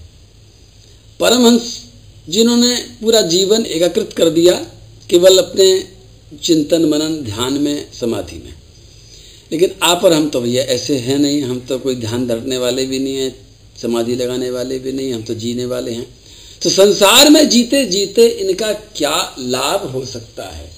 परमहंस 1.21 1.85
जिन्होंने 2.29 2.77
पूरा 2.77 3.21
जीवन 3.21 3.67
एकाकृत 3.67 4.11
कर 4.17 4.31
दिया, 4.31 4.53
केवल 5.11 5.39
अपने 5.39 5.89
चिंतन 6.43 6.85
मनन 6.85 7.23
ध्यान 7.25 7.53
में 7.53 7.93
समाधि 7.93 8.37
में। 8.37 8.58
लेकिन 9.53 9.75
आप 9.83 10.05
और 10.05 10.13
हम 10.13 10.29
तो 10.29 10.41
भैया 10.41 10.63
ऐसे 10.65 10.97
हैं 10.99 11.19
नहीं, 11.19 11.43
हम 11.43 11.61
तो 11.61 11.79
कोई 11.79 11.95
ध्यान 11.97 12.27
धरने 12.27 12.59
वाले 12.59 12.87
भी 12.87 12.99
नहीं 12.99 13.17
हैं, 13.17 13.35
समाधि 13.83 14.15
लगाने 14.15 14.51
वाले 14.51 14.79
भी 14.79 14.93
नहीं, 14.93 15.13
हम 15.13 15.23
तो 15.23 15.35
जीने 15.35 15.65
वाले 15.65 15.93
हैं। 15.93 16.07
तो 16.63 16.71
संसार 16.71 17.31
में 17.31 17.49
जीते 17.49 17.85
जीते 17.85 18.27
इनका 18.29 18.73
क्या 18.73 19.37
लाभ 19.39 19.87
हो 19.87 20.05
सकता 20.05 20.49
है? 20.49 20.71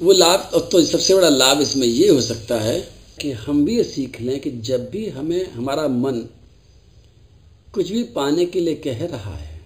वो 0.00 0.12
लाभ 0.12 0.68
तो 0.72 0.82
सबसे 0.82 1.14
बड़ा 1.14 1.28
लाभ 1.28 1.60
इसमें 1.60 1.86
ये 1.86 2.08
हो 2.08 2.20
सकता 2.20 2.60
है 2.60 2.80
कि 3.20 3.30
हम 3.32 3.64
भी 3.64 3.76
ये 3.76 3.84
सीख 3.84 4.20
लें 4.20 4.38
कि 4.40 4.50
जब 4.50 4.88
भी 4.90 5.08
हमें, 5.08 5.50
हमारा 5.50 5.88
मन 5.88 6.24
कुछ 7.74 7.90
भी 7.90 8.02
पाने 8.14 8.44
के 8.46 8.60
लिए 8.60 8.74
कह 8.74 9.04
रहा 9.06 9.36
है, 9.36 9.60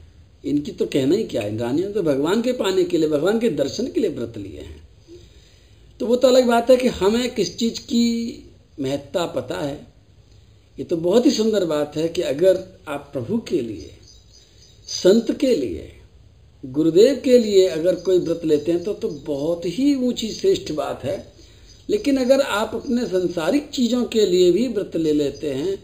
इनकी 0.44 0.72
तो 0.72 0.86
कहना 0.86 1.16
ही 1.16 1.24
क्या 1.24 1.42
है? 1.42 1.56
रानियों 1.58 1.92
तो 1.92 2.02
भगवान 2.02 2.42
के 2.42 2.52
पाने 2.52 2.84
के 2.84 2.98
लिए, 2.98 3.08
भगवान 3.08 3.38
के 3.38 3.48
दर्शन 3.50 3.86
के 3.86 4.00
लिए 4.00 4.10
व्रत 4.10 4.38
लिए 4.38 4.60
हैं। 4.60 4.87
तो 6.00 6.06
वो 6.06 6.16
तो 6.16 6.28
अलग 6.28 6.46
बात 6.46 6.70
है 6.70 6.76
कि 6.76 6.88
हमें 6.88 7.34
किस 7.34 7.56
चीज़ 7.58 7.80
की 7.82 8.04
महत्ता 8.80 9.24
पता 9.26 9.60
है। 9.60 9.86
ये 10.78 10.84
तो 10.84 10.96
बहुत 10.98 11.26
ही 11.26 11.30
सुंदर 11.30 11.64
बात 11.66 11.96
है 11.96 12.08
कि 12.08 12.22
अगर 12.24 12.62
आप 12.88 13.08
प्रभु 13.12 13.38
के 13.48 13.60
लिए, 13.60 13.90
संत 14.88 15.30
के 15.40 15.54
लिए, 15.56 15.90
गुरुदेव 16.64 17.20
के 17.24 17.38
लिए 17.38 17.66
अगर 17.68 17.94
कोई 18.00 18.18
व्रत 18.18 18.44
लेते 18.44 18.72
हैं 18.72 18.82
तो 18.84 18.94
तो 18.94 19.08
बहुत 19.26 19.66
ही 19.66 19.94
ऊँची 19.96 20.30
श्रेष्ठ 20.32 20.72
बात 20.74 21.04
है। 21.04 21.16
लेकिन 21.88 22.16
अगर 22.16 22.40
आप 22.40 22.74
अपने 22.74 23.06
संसारिक 23.06 23.68
चीज़ों 23.70 24.04
के 24.06 24.26
लिए 24.26 24.50
भी 24.52 24.66
व्रत 24.68 24.96
ले 24.96 25.12
लेते 25.12 25.52
हैं 25.54 25.76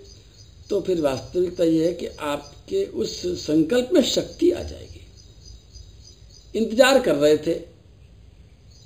तो 0.70 0.80
फिर 0.80 1.00
वास्तविकता 1.00 1.64
यह 1.64 1.86
है 1.86 1.92
कि 1.92 2.06
आपके 2.06 2.84
उस 2.94 3.20
संकल्प 3.38 3.90
में 3.94 4.02
शक्ति 4.04 4.50
आ 4.50 4.62
जाएगी। 4.62 5.00
इंतज़ार 6.54 7.00
कर 7.00 7.14
रहे 7.14 7.36
थे 7.36 7.54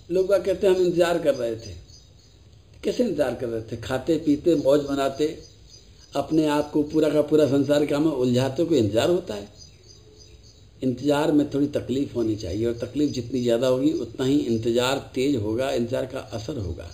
लोग 0.09 0.33
कहते 0.35 0.67
हैं, 0.67 0.75
हम 0.75 0.83
इंतज़ार 0.83 1.19
कर 1.19 1.35
रहे 1.35 1.55
थे। 1.57 1.73
कैसे 2.85 3.05
इंतज़ार 3.05 3.35
कर 3.35 3.49
रहे 3.49 3.63
थे? 3.63 3.77
खाते, 3.79 4.17
पीते, 4.19 4.55
मौज 4.57 4.87
मनाते, 4.91 5.27
अपने 6.13 6.47
आप 6.49 6.71
को 6.71 6.83
पूरा 6.85 7.09
का 7.09 7.23
पूरा 7.23 7.47
संसार 7.49 7.85
काम 7.87 8.05
में 8.05 8.13
उलझाते 8.13 8.65
कोई 8.65 8.79
इंतज़ार 8.79 9.11
होता 9.11 9.35
है। 9.35 9.49
इंतज़ार 10.83 11.33
में 11.33 11.49
थोड़ी 11.51 11.67
तकलीफ़ 11.69 12.15
होनी 12.15 12.37
चाहिए 12.37 12.67
और 12.67 12.79
तकलीफ़ 12.79 13.11
जितनी 13.13 13.43
ज़्यादा 13.43 13.67
होगी, 13.69 13.93
उतना 13.93 14.27
ही 14.27 14.37
इंतज़ार 14.39 14.99
तेज 15.15 15.37
होगा, 15.37 15.71
इंतज़ार 15.73 16.07
का 16.07 16.19
असर 16.19 16.59
होगा। 16.59 16.91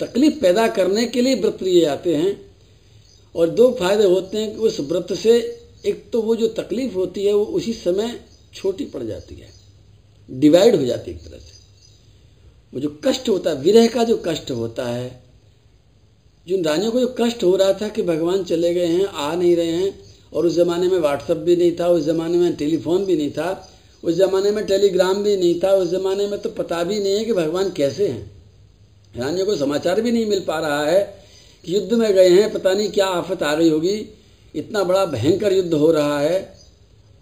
तकलीफ़ 0.00 0.40
पैदा 0.40 0.66
करने 0.70 1.06
के 1.06 1.22
लिए 1.22 1.34
व्रत 1.34 1.62
लिए 1.62 1.80
जाते 1.80 2.14
हैं 2.16 2.36
और 3.34 3.50
दो 3.50 3.70
फ़ायदे 3.72 4.04
होते 4.06 4.38
हैं 4.38 4.50
कि 4.52 4.58
उस 4.60 4.80
व्रत 4.82 5.12
से 5.14 5.38
एक 5.86 6.04
तो 6.12 6.22
वो 6.22 6.36
जो 6.36 6.48
तकलीफ़ 6.54 6.94
होती 6.94 7.24
है, 7.24 7.32
वो 7.34 7.44
उसी 7.44 7.72
समय 7.74 8.18
छोटी 8.54 8.84
पड़ 8.86 9.02
जाती 9.02 9.34
है, 9.34 9.48
डिवाइड 10.28 10.76
हो 10.76 10.84
जाती 10.84 11.10
है 11.10 11.16
एक 11.16 11.24
तरह 11.24 11.38
से। 11.38 11.51
वो 12.72 12.80
जो 12.80 13.00
कष्ट 13.04 13.28
होता 13.28 13.50
है, 13.50 13.56
विरह 13.56 13.86
का 13.86 14.04
जो 14.04 14.22
कष्ट 14.26 14.50
होता 14.50 14.86
है, 14.86 15.22
जिन 16.46 16.64
रानियों 16.64 16.92
को 16.92 17.00
जो 17.00 17.14
कष्ट 17.20 17.44
हो 17.44 17.56
रहा 17.56 17.72
था 17.72 17.88
कि 17.88 18.02
भगवान 18.02 18.44
चले 18.44 18.74
गए 18.74 18.86
हैं, 18.86 19.06
आ 19.06 19.34
नहीं 19.34 19.56
रहे 19.56 19.66
हैं, 19.66 19.98
और 20.32 20.46
उस 20.46 20.52
ज़माने 20.52 20.88
में 20.88 20.98
व्हाट्सअप 20.98 21.36
भी 21.36 21.56
नहीं 21.56 21.72
था, 21.80 21.88
उस 21.88 22.02
ज़माने 22.02 22.38
में 22.38 22.56
टेलीफोन 22.56 23.04
भी 23.04 23.16
नहीं 23.16 23.30
था, 23.30 23.68
उस 24.02 24.14
ज़माने 24.14 24.50
में 24.50 24.66
टेलीग्राम 24.66 25.22
भी 25.22 25.36
नहीं 25.36 25.60
था, 25.60 25.72
उस 25.72 25.88
ज़माने 25.88 26.26
में 26.26 26.40
तो 26.40 26.50
पता 26.50 26.84
भी 26.84 27.00
नहीं 27.00 27.14
है 27.14 27.24
कि 27.24 27.32
भगवान 27.32 27.70
कैसे 27.70 28.08
हैं। 28.08 28.30
रानियों 29.16 29.46
को 29.46 29.56
समाचार 29.56 30.00
भी 30.00 30.12
नहीं 30.12 30.26
मिल 30.26 30.40
पा 30.40 30.58
रहा 30.58 30.84
है 30.84 31.02
कि 31.64 31.74
युद्ध 31.74 31.92
में 31.92 32.12
गए 32.14 32.28
हैं, 32.28 32.52
पता 32.52 32.72
नहीं 32.72 32.90
क्या 32.90 33.06
आफत 33.06 33.42
आ 33.42 33.54
गई 33.54 33.70
होगी। 33.70 34.08
इतना 34.54 34.84
बड़ा 34.84 35.04
भयंकर 35.06 35.52
युद्ध 35.52 35.74
हो 35.74 35.90
रहा 35.92 36.20
है, 36.20 36.54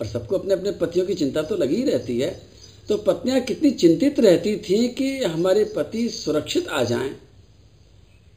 और 0.00 0.06
सबको 0.06 0.38
अपने 0.38 0.54
अपने 0.54 0.70
पतियों 0.70 1.06
की 1.06 1.14
चिंता 1.14 1.42
तो 1.42 1.56
लगी 1.56 1.76
ही 1.76 1.82
रहती 1.82 2.20
है। 2.20 2.49
तो 2.90 2.96
पत्नियाँ 2.96 3.40
कितनी 3.40 3.70
चिंतित 3.70 4.18
रहती 4.20 4.56
थीं 4.56 4.88
कि 4.88 5.24
हमारे 5.24 5.64
पति 5.64 6.08
सुरक्षित 6.08 6.68
आ 6.68 6.82
जाएँ। 6.84 7.10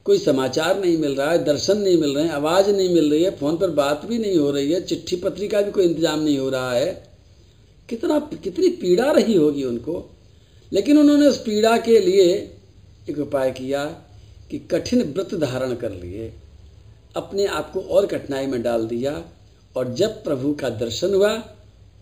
कोई 0.06 0.18
समाचार 0.18 0.80
नहीं 0.80 0.97
मिल 0.97 1.16
रहा 1.16 1.32
है, 1.32 1.43
दर्शन 1.43 1.78
नहीं 1.78 1.97
मिल 1.97 2.16
रहे 2.16 2.24
हैं, 2.24 2.32
आवाज़ 2.32 2.70
नहीं 2.70 2.93
मिल 2.93 3.10
रही 3.12 3.24
है, 3.24 3.32
फ़ोन 3.32 3.58
पर 3.58 3.70
बात 3.70 4.06
भी 4.06 4.18
नहीं 4.18 4.38
हो 4.38 4.51
रही 4.51 4.72
है, 4.72 4.82
चिट्ठी 4.82 5.16
पत्री 5.16 5.47
का 5.47 5.62
भी 5.62 5.72
कोई 5.72 5.86
इंतज़ाम 5.86 6.20
नहीं 6.20 6.38
हो 6.38 6.49
रहा 6.49 6.72
है। 6.74 7.08
कितना, 7.89 8.20
कितनी 8.20 8.70
पीड़ा 8.70 9.12
रही 9.12 9.36
होगी 9.36 9.64
उनको। 9.64 10.10
लेकिन 10.72 10.97
उन्होंने 10.97 11.28
उस 11.28 11.38
पीड़ा 11.38 11.78
के 11.78 11.99
लिए 11.99 12.56
एक 13.10 13.20
उपाय 13.20 13.51
किया 13.51 13.86
कि 14.51 14.60
कठिन 14.72 15.01
व्रत 15.04 15.34
धारण 15.36 15.76
कर 15.76 15.91
लिए, 15.91 16.34
अपने 17.16 17.45
आप 17.45 17.72
को 17.72 17.80
और 17.80 18.06
कठिनाई 18.06 18.47
में 18.47 18.62
डाल 18.64 18.86
दिया, 18.88 19.24
और 19.76 19.93
जब 19.93 20.24
प्रभु 20.24 20.54
का 20.54 20.70
दर्शन 20.70 21.14
हुआ 21.14 21.34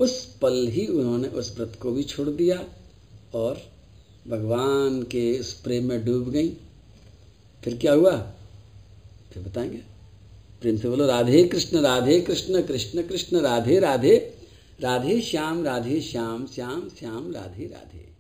उस 0.02 0.38
पल 0.42 0.68
ही 0.68 0.88
उन्होंने 0.88 1.28
उस 1.28 1.58
व्रत 1.58 1.78
को 1.82 1.92
भी 1.92 2.04
छोड़ 2.04 2.30
दिया 2.30 2.66
और 3.34 3.62
भगवान 4.28 5.04
के 5.04 5.40
उस 5.40 5.54
प्रेम 5.54 5.86
में 5.86 6.06
डूब 6.06 6.32
गई। 6.32 6.50
फिर 7.64 7.78
क्या 7.78 7.94
हुआ? 7.94 8.34
फिर 9.34 9.44
बताएँगे। 9.44 9.78
प्रेम 10.62 10.78
से 10.78 10.90
बोलो, 10.90 11.08
राधे 11.08 11.44
कृष्ण 11.44 11.78
राधे 11.78 12.22
कृष्ण 12.22 12.62
कृष्ण 12.62 13.02
कृष्ण, 13.02 13.38
राधे 13.38 13.80
राधे 13.80 14.38
राधे 14.82 15.22
श्याम 15.22 15.64
राधे 15.64 16.02
श्याम 16.02 16.48
श्याम 16.48 16.90
श्याम 17.00 17.32
राधे 17.32 17.64
राधे 17.64 17.66
राधे। 17.66 18.11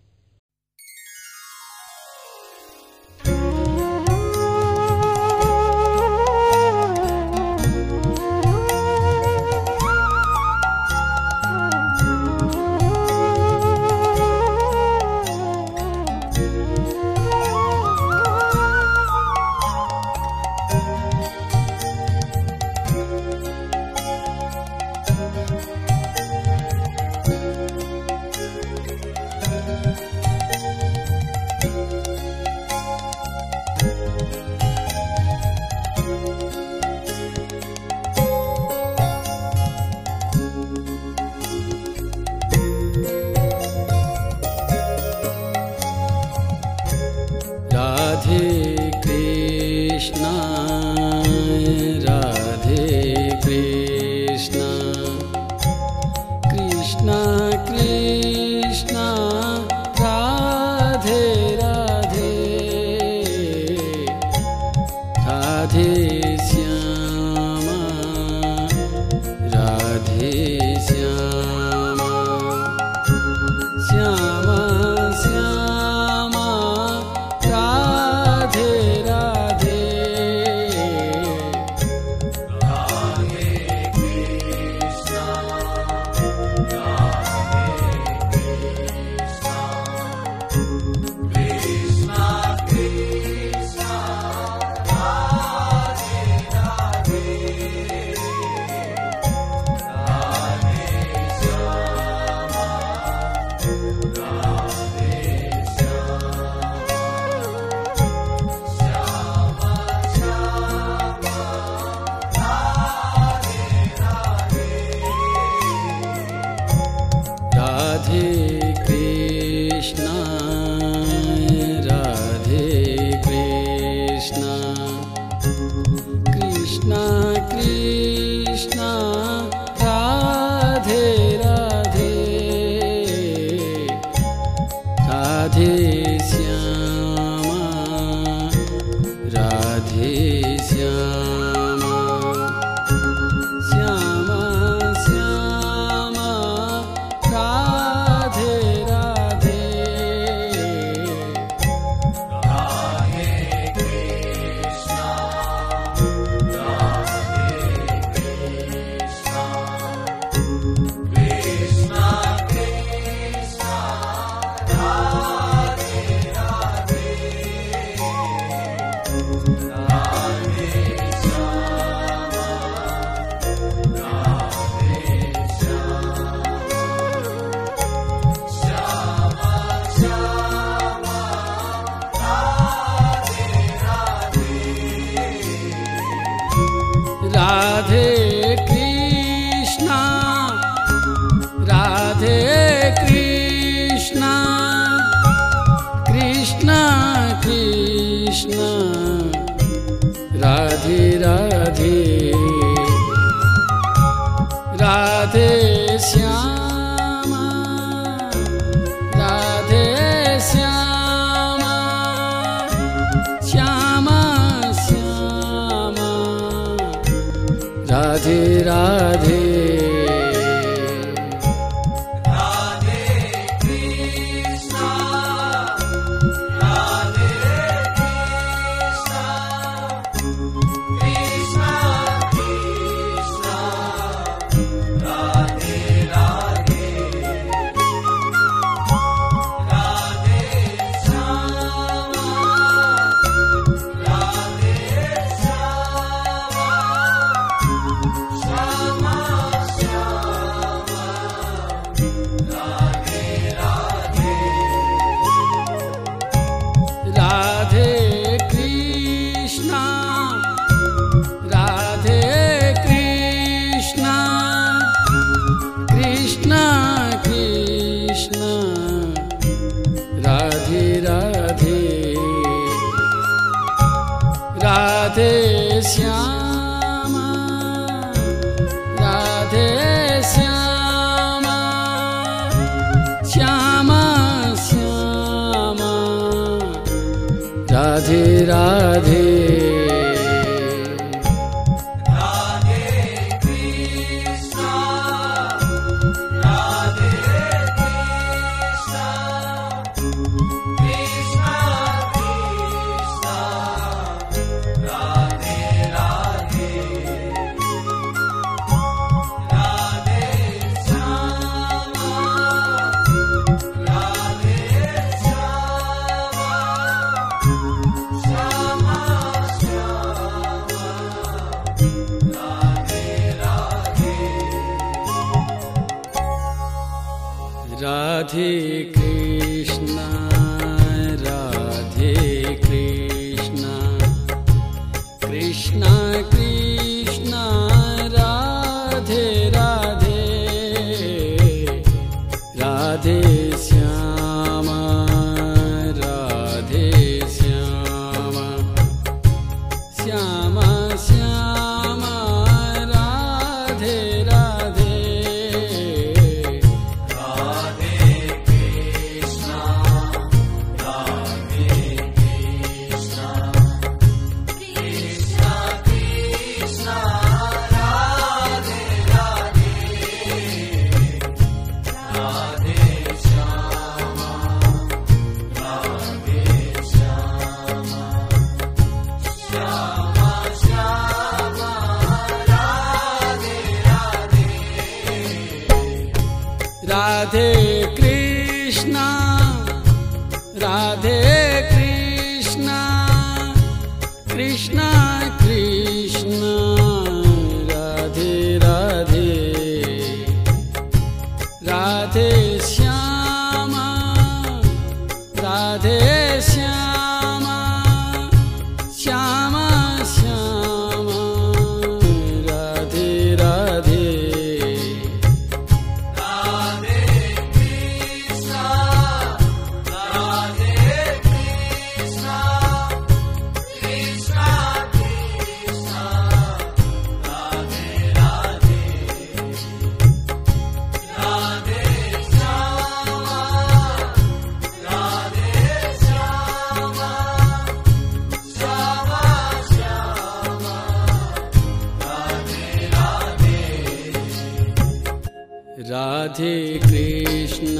राधे 446.32 446.80
कृष्ण 446.84 447.76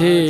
राधे 0.00 0.29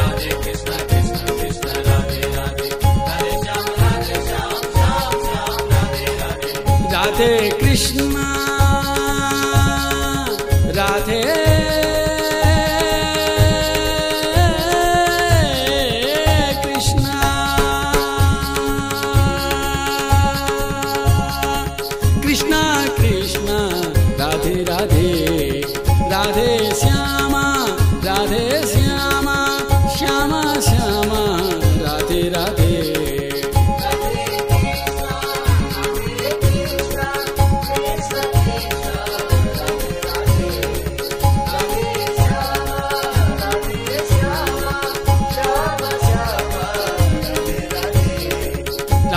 राधे 7.11 7.49
कृष्ण। 7.59 8.30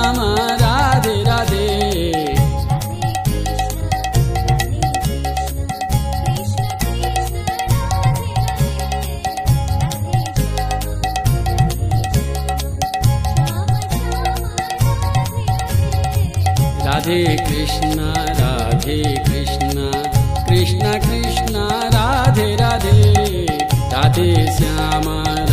श्याम 0.00 0.16
राधे 0.60 1.22
राधे। 1.22 1.64
राधे 16.84 17.36
कृष्ण 17.36 18.00
राधे 18.40 19.02
कृष्ण। 19.24 19.92
कृष्ण 20.48 20.98
कृष्ण 21.00 21.68
राधे 21.96 22.56
राधे। 22.56 23.46
राधे 23.92 24.56
श्यामा 24.56 25.49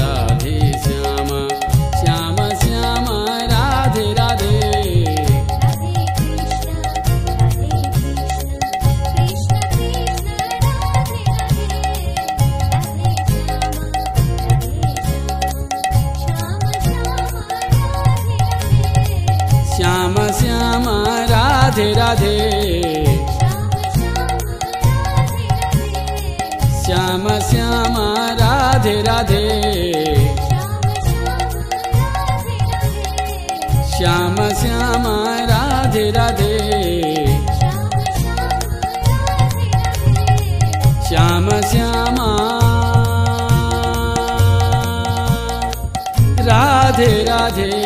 राधे 47.48 47.64
राधे 47.64 47.77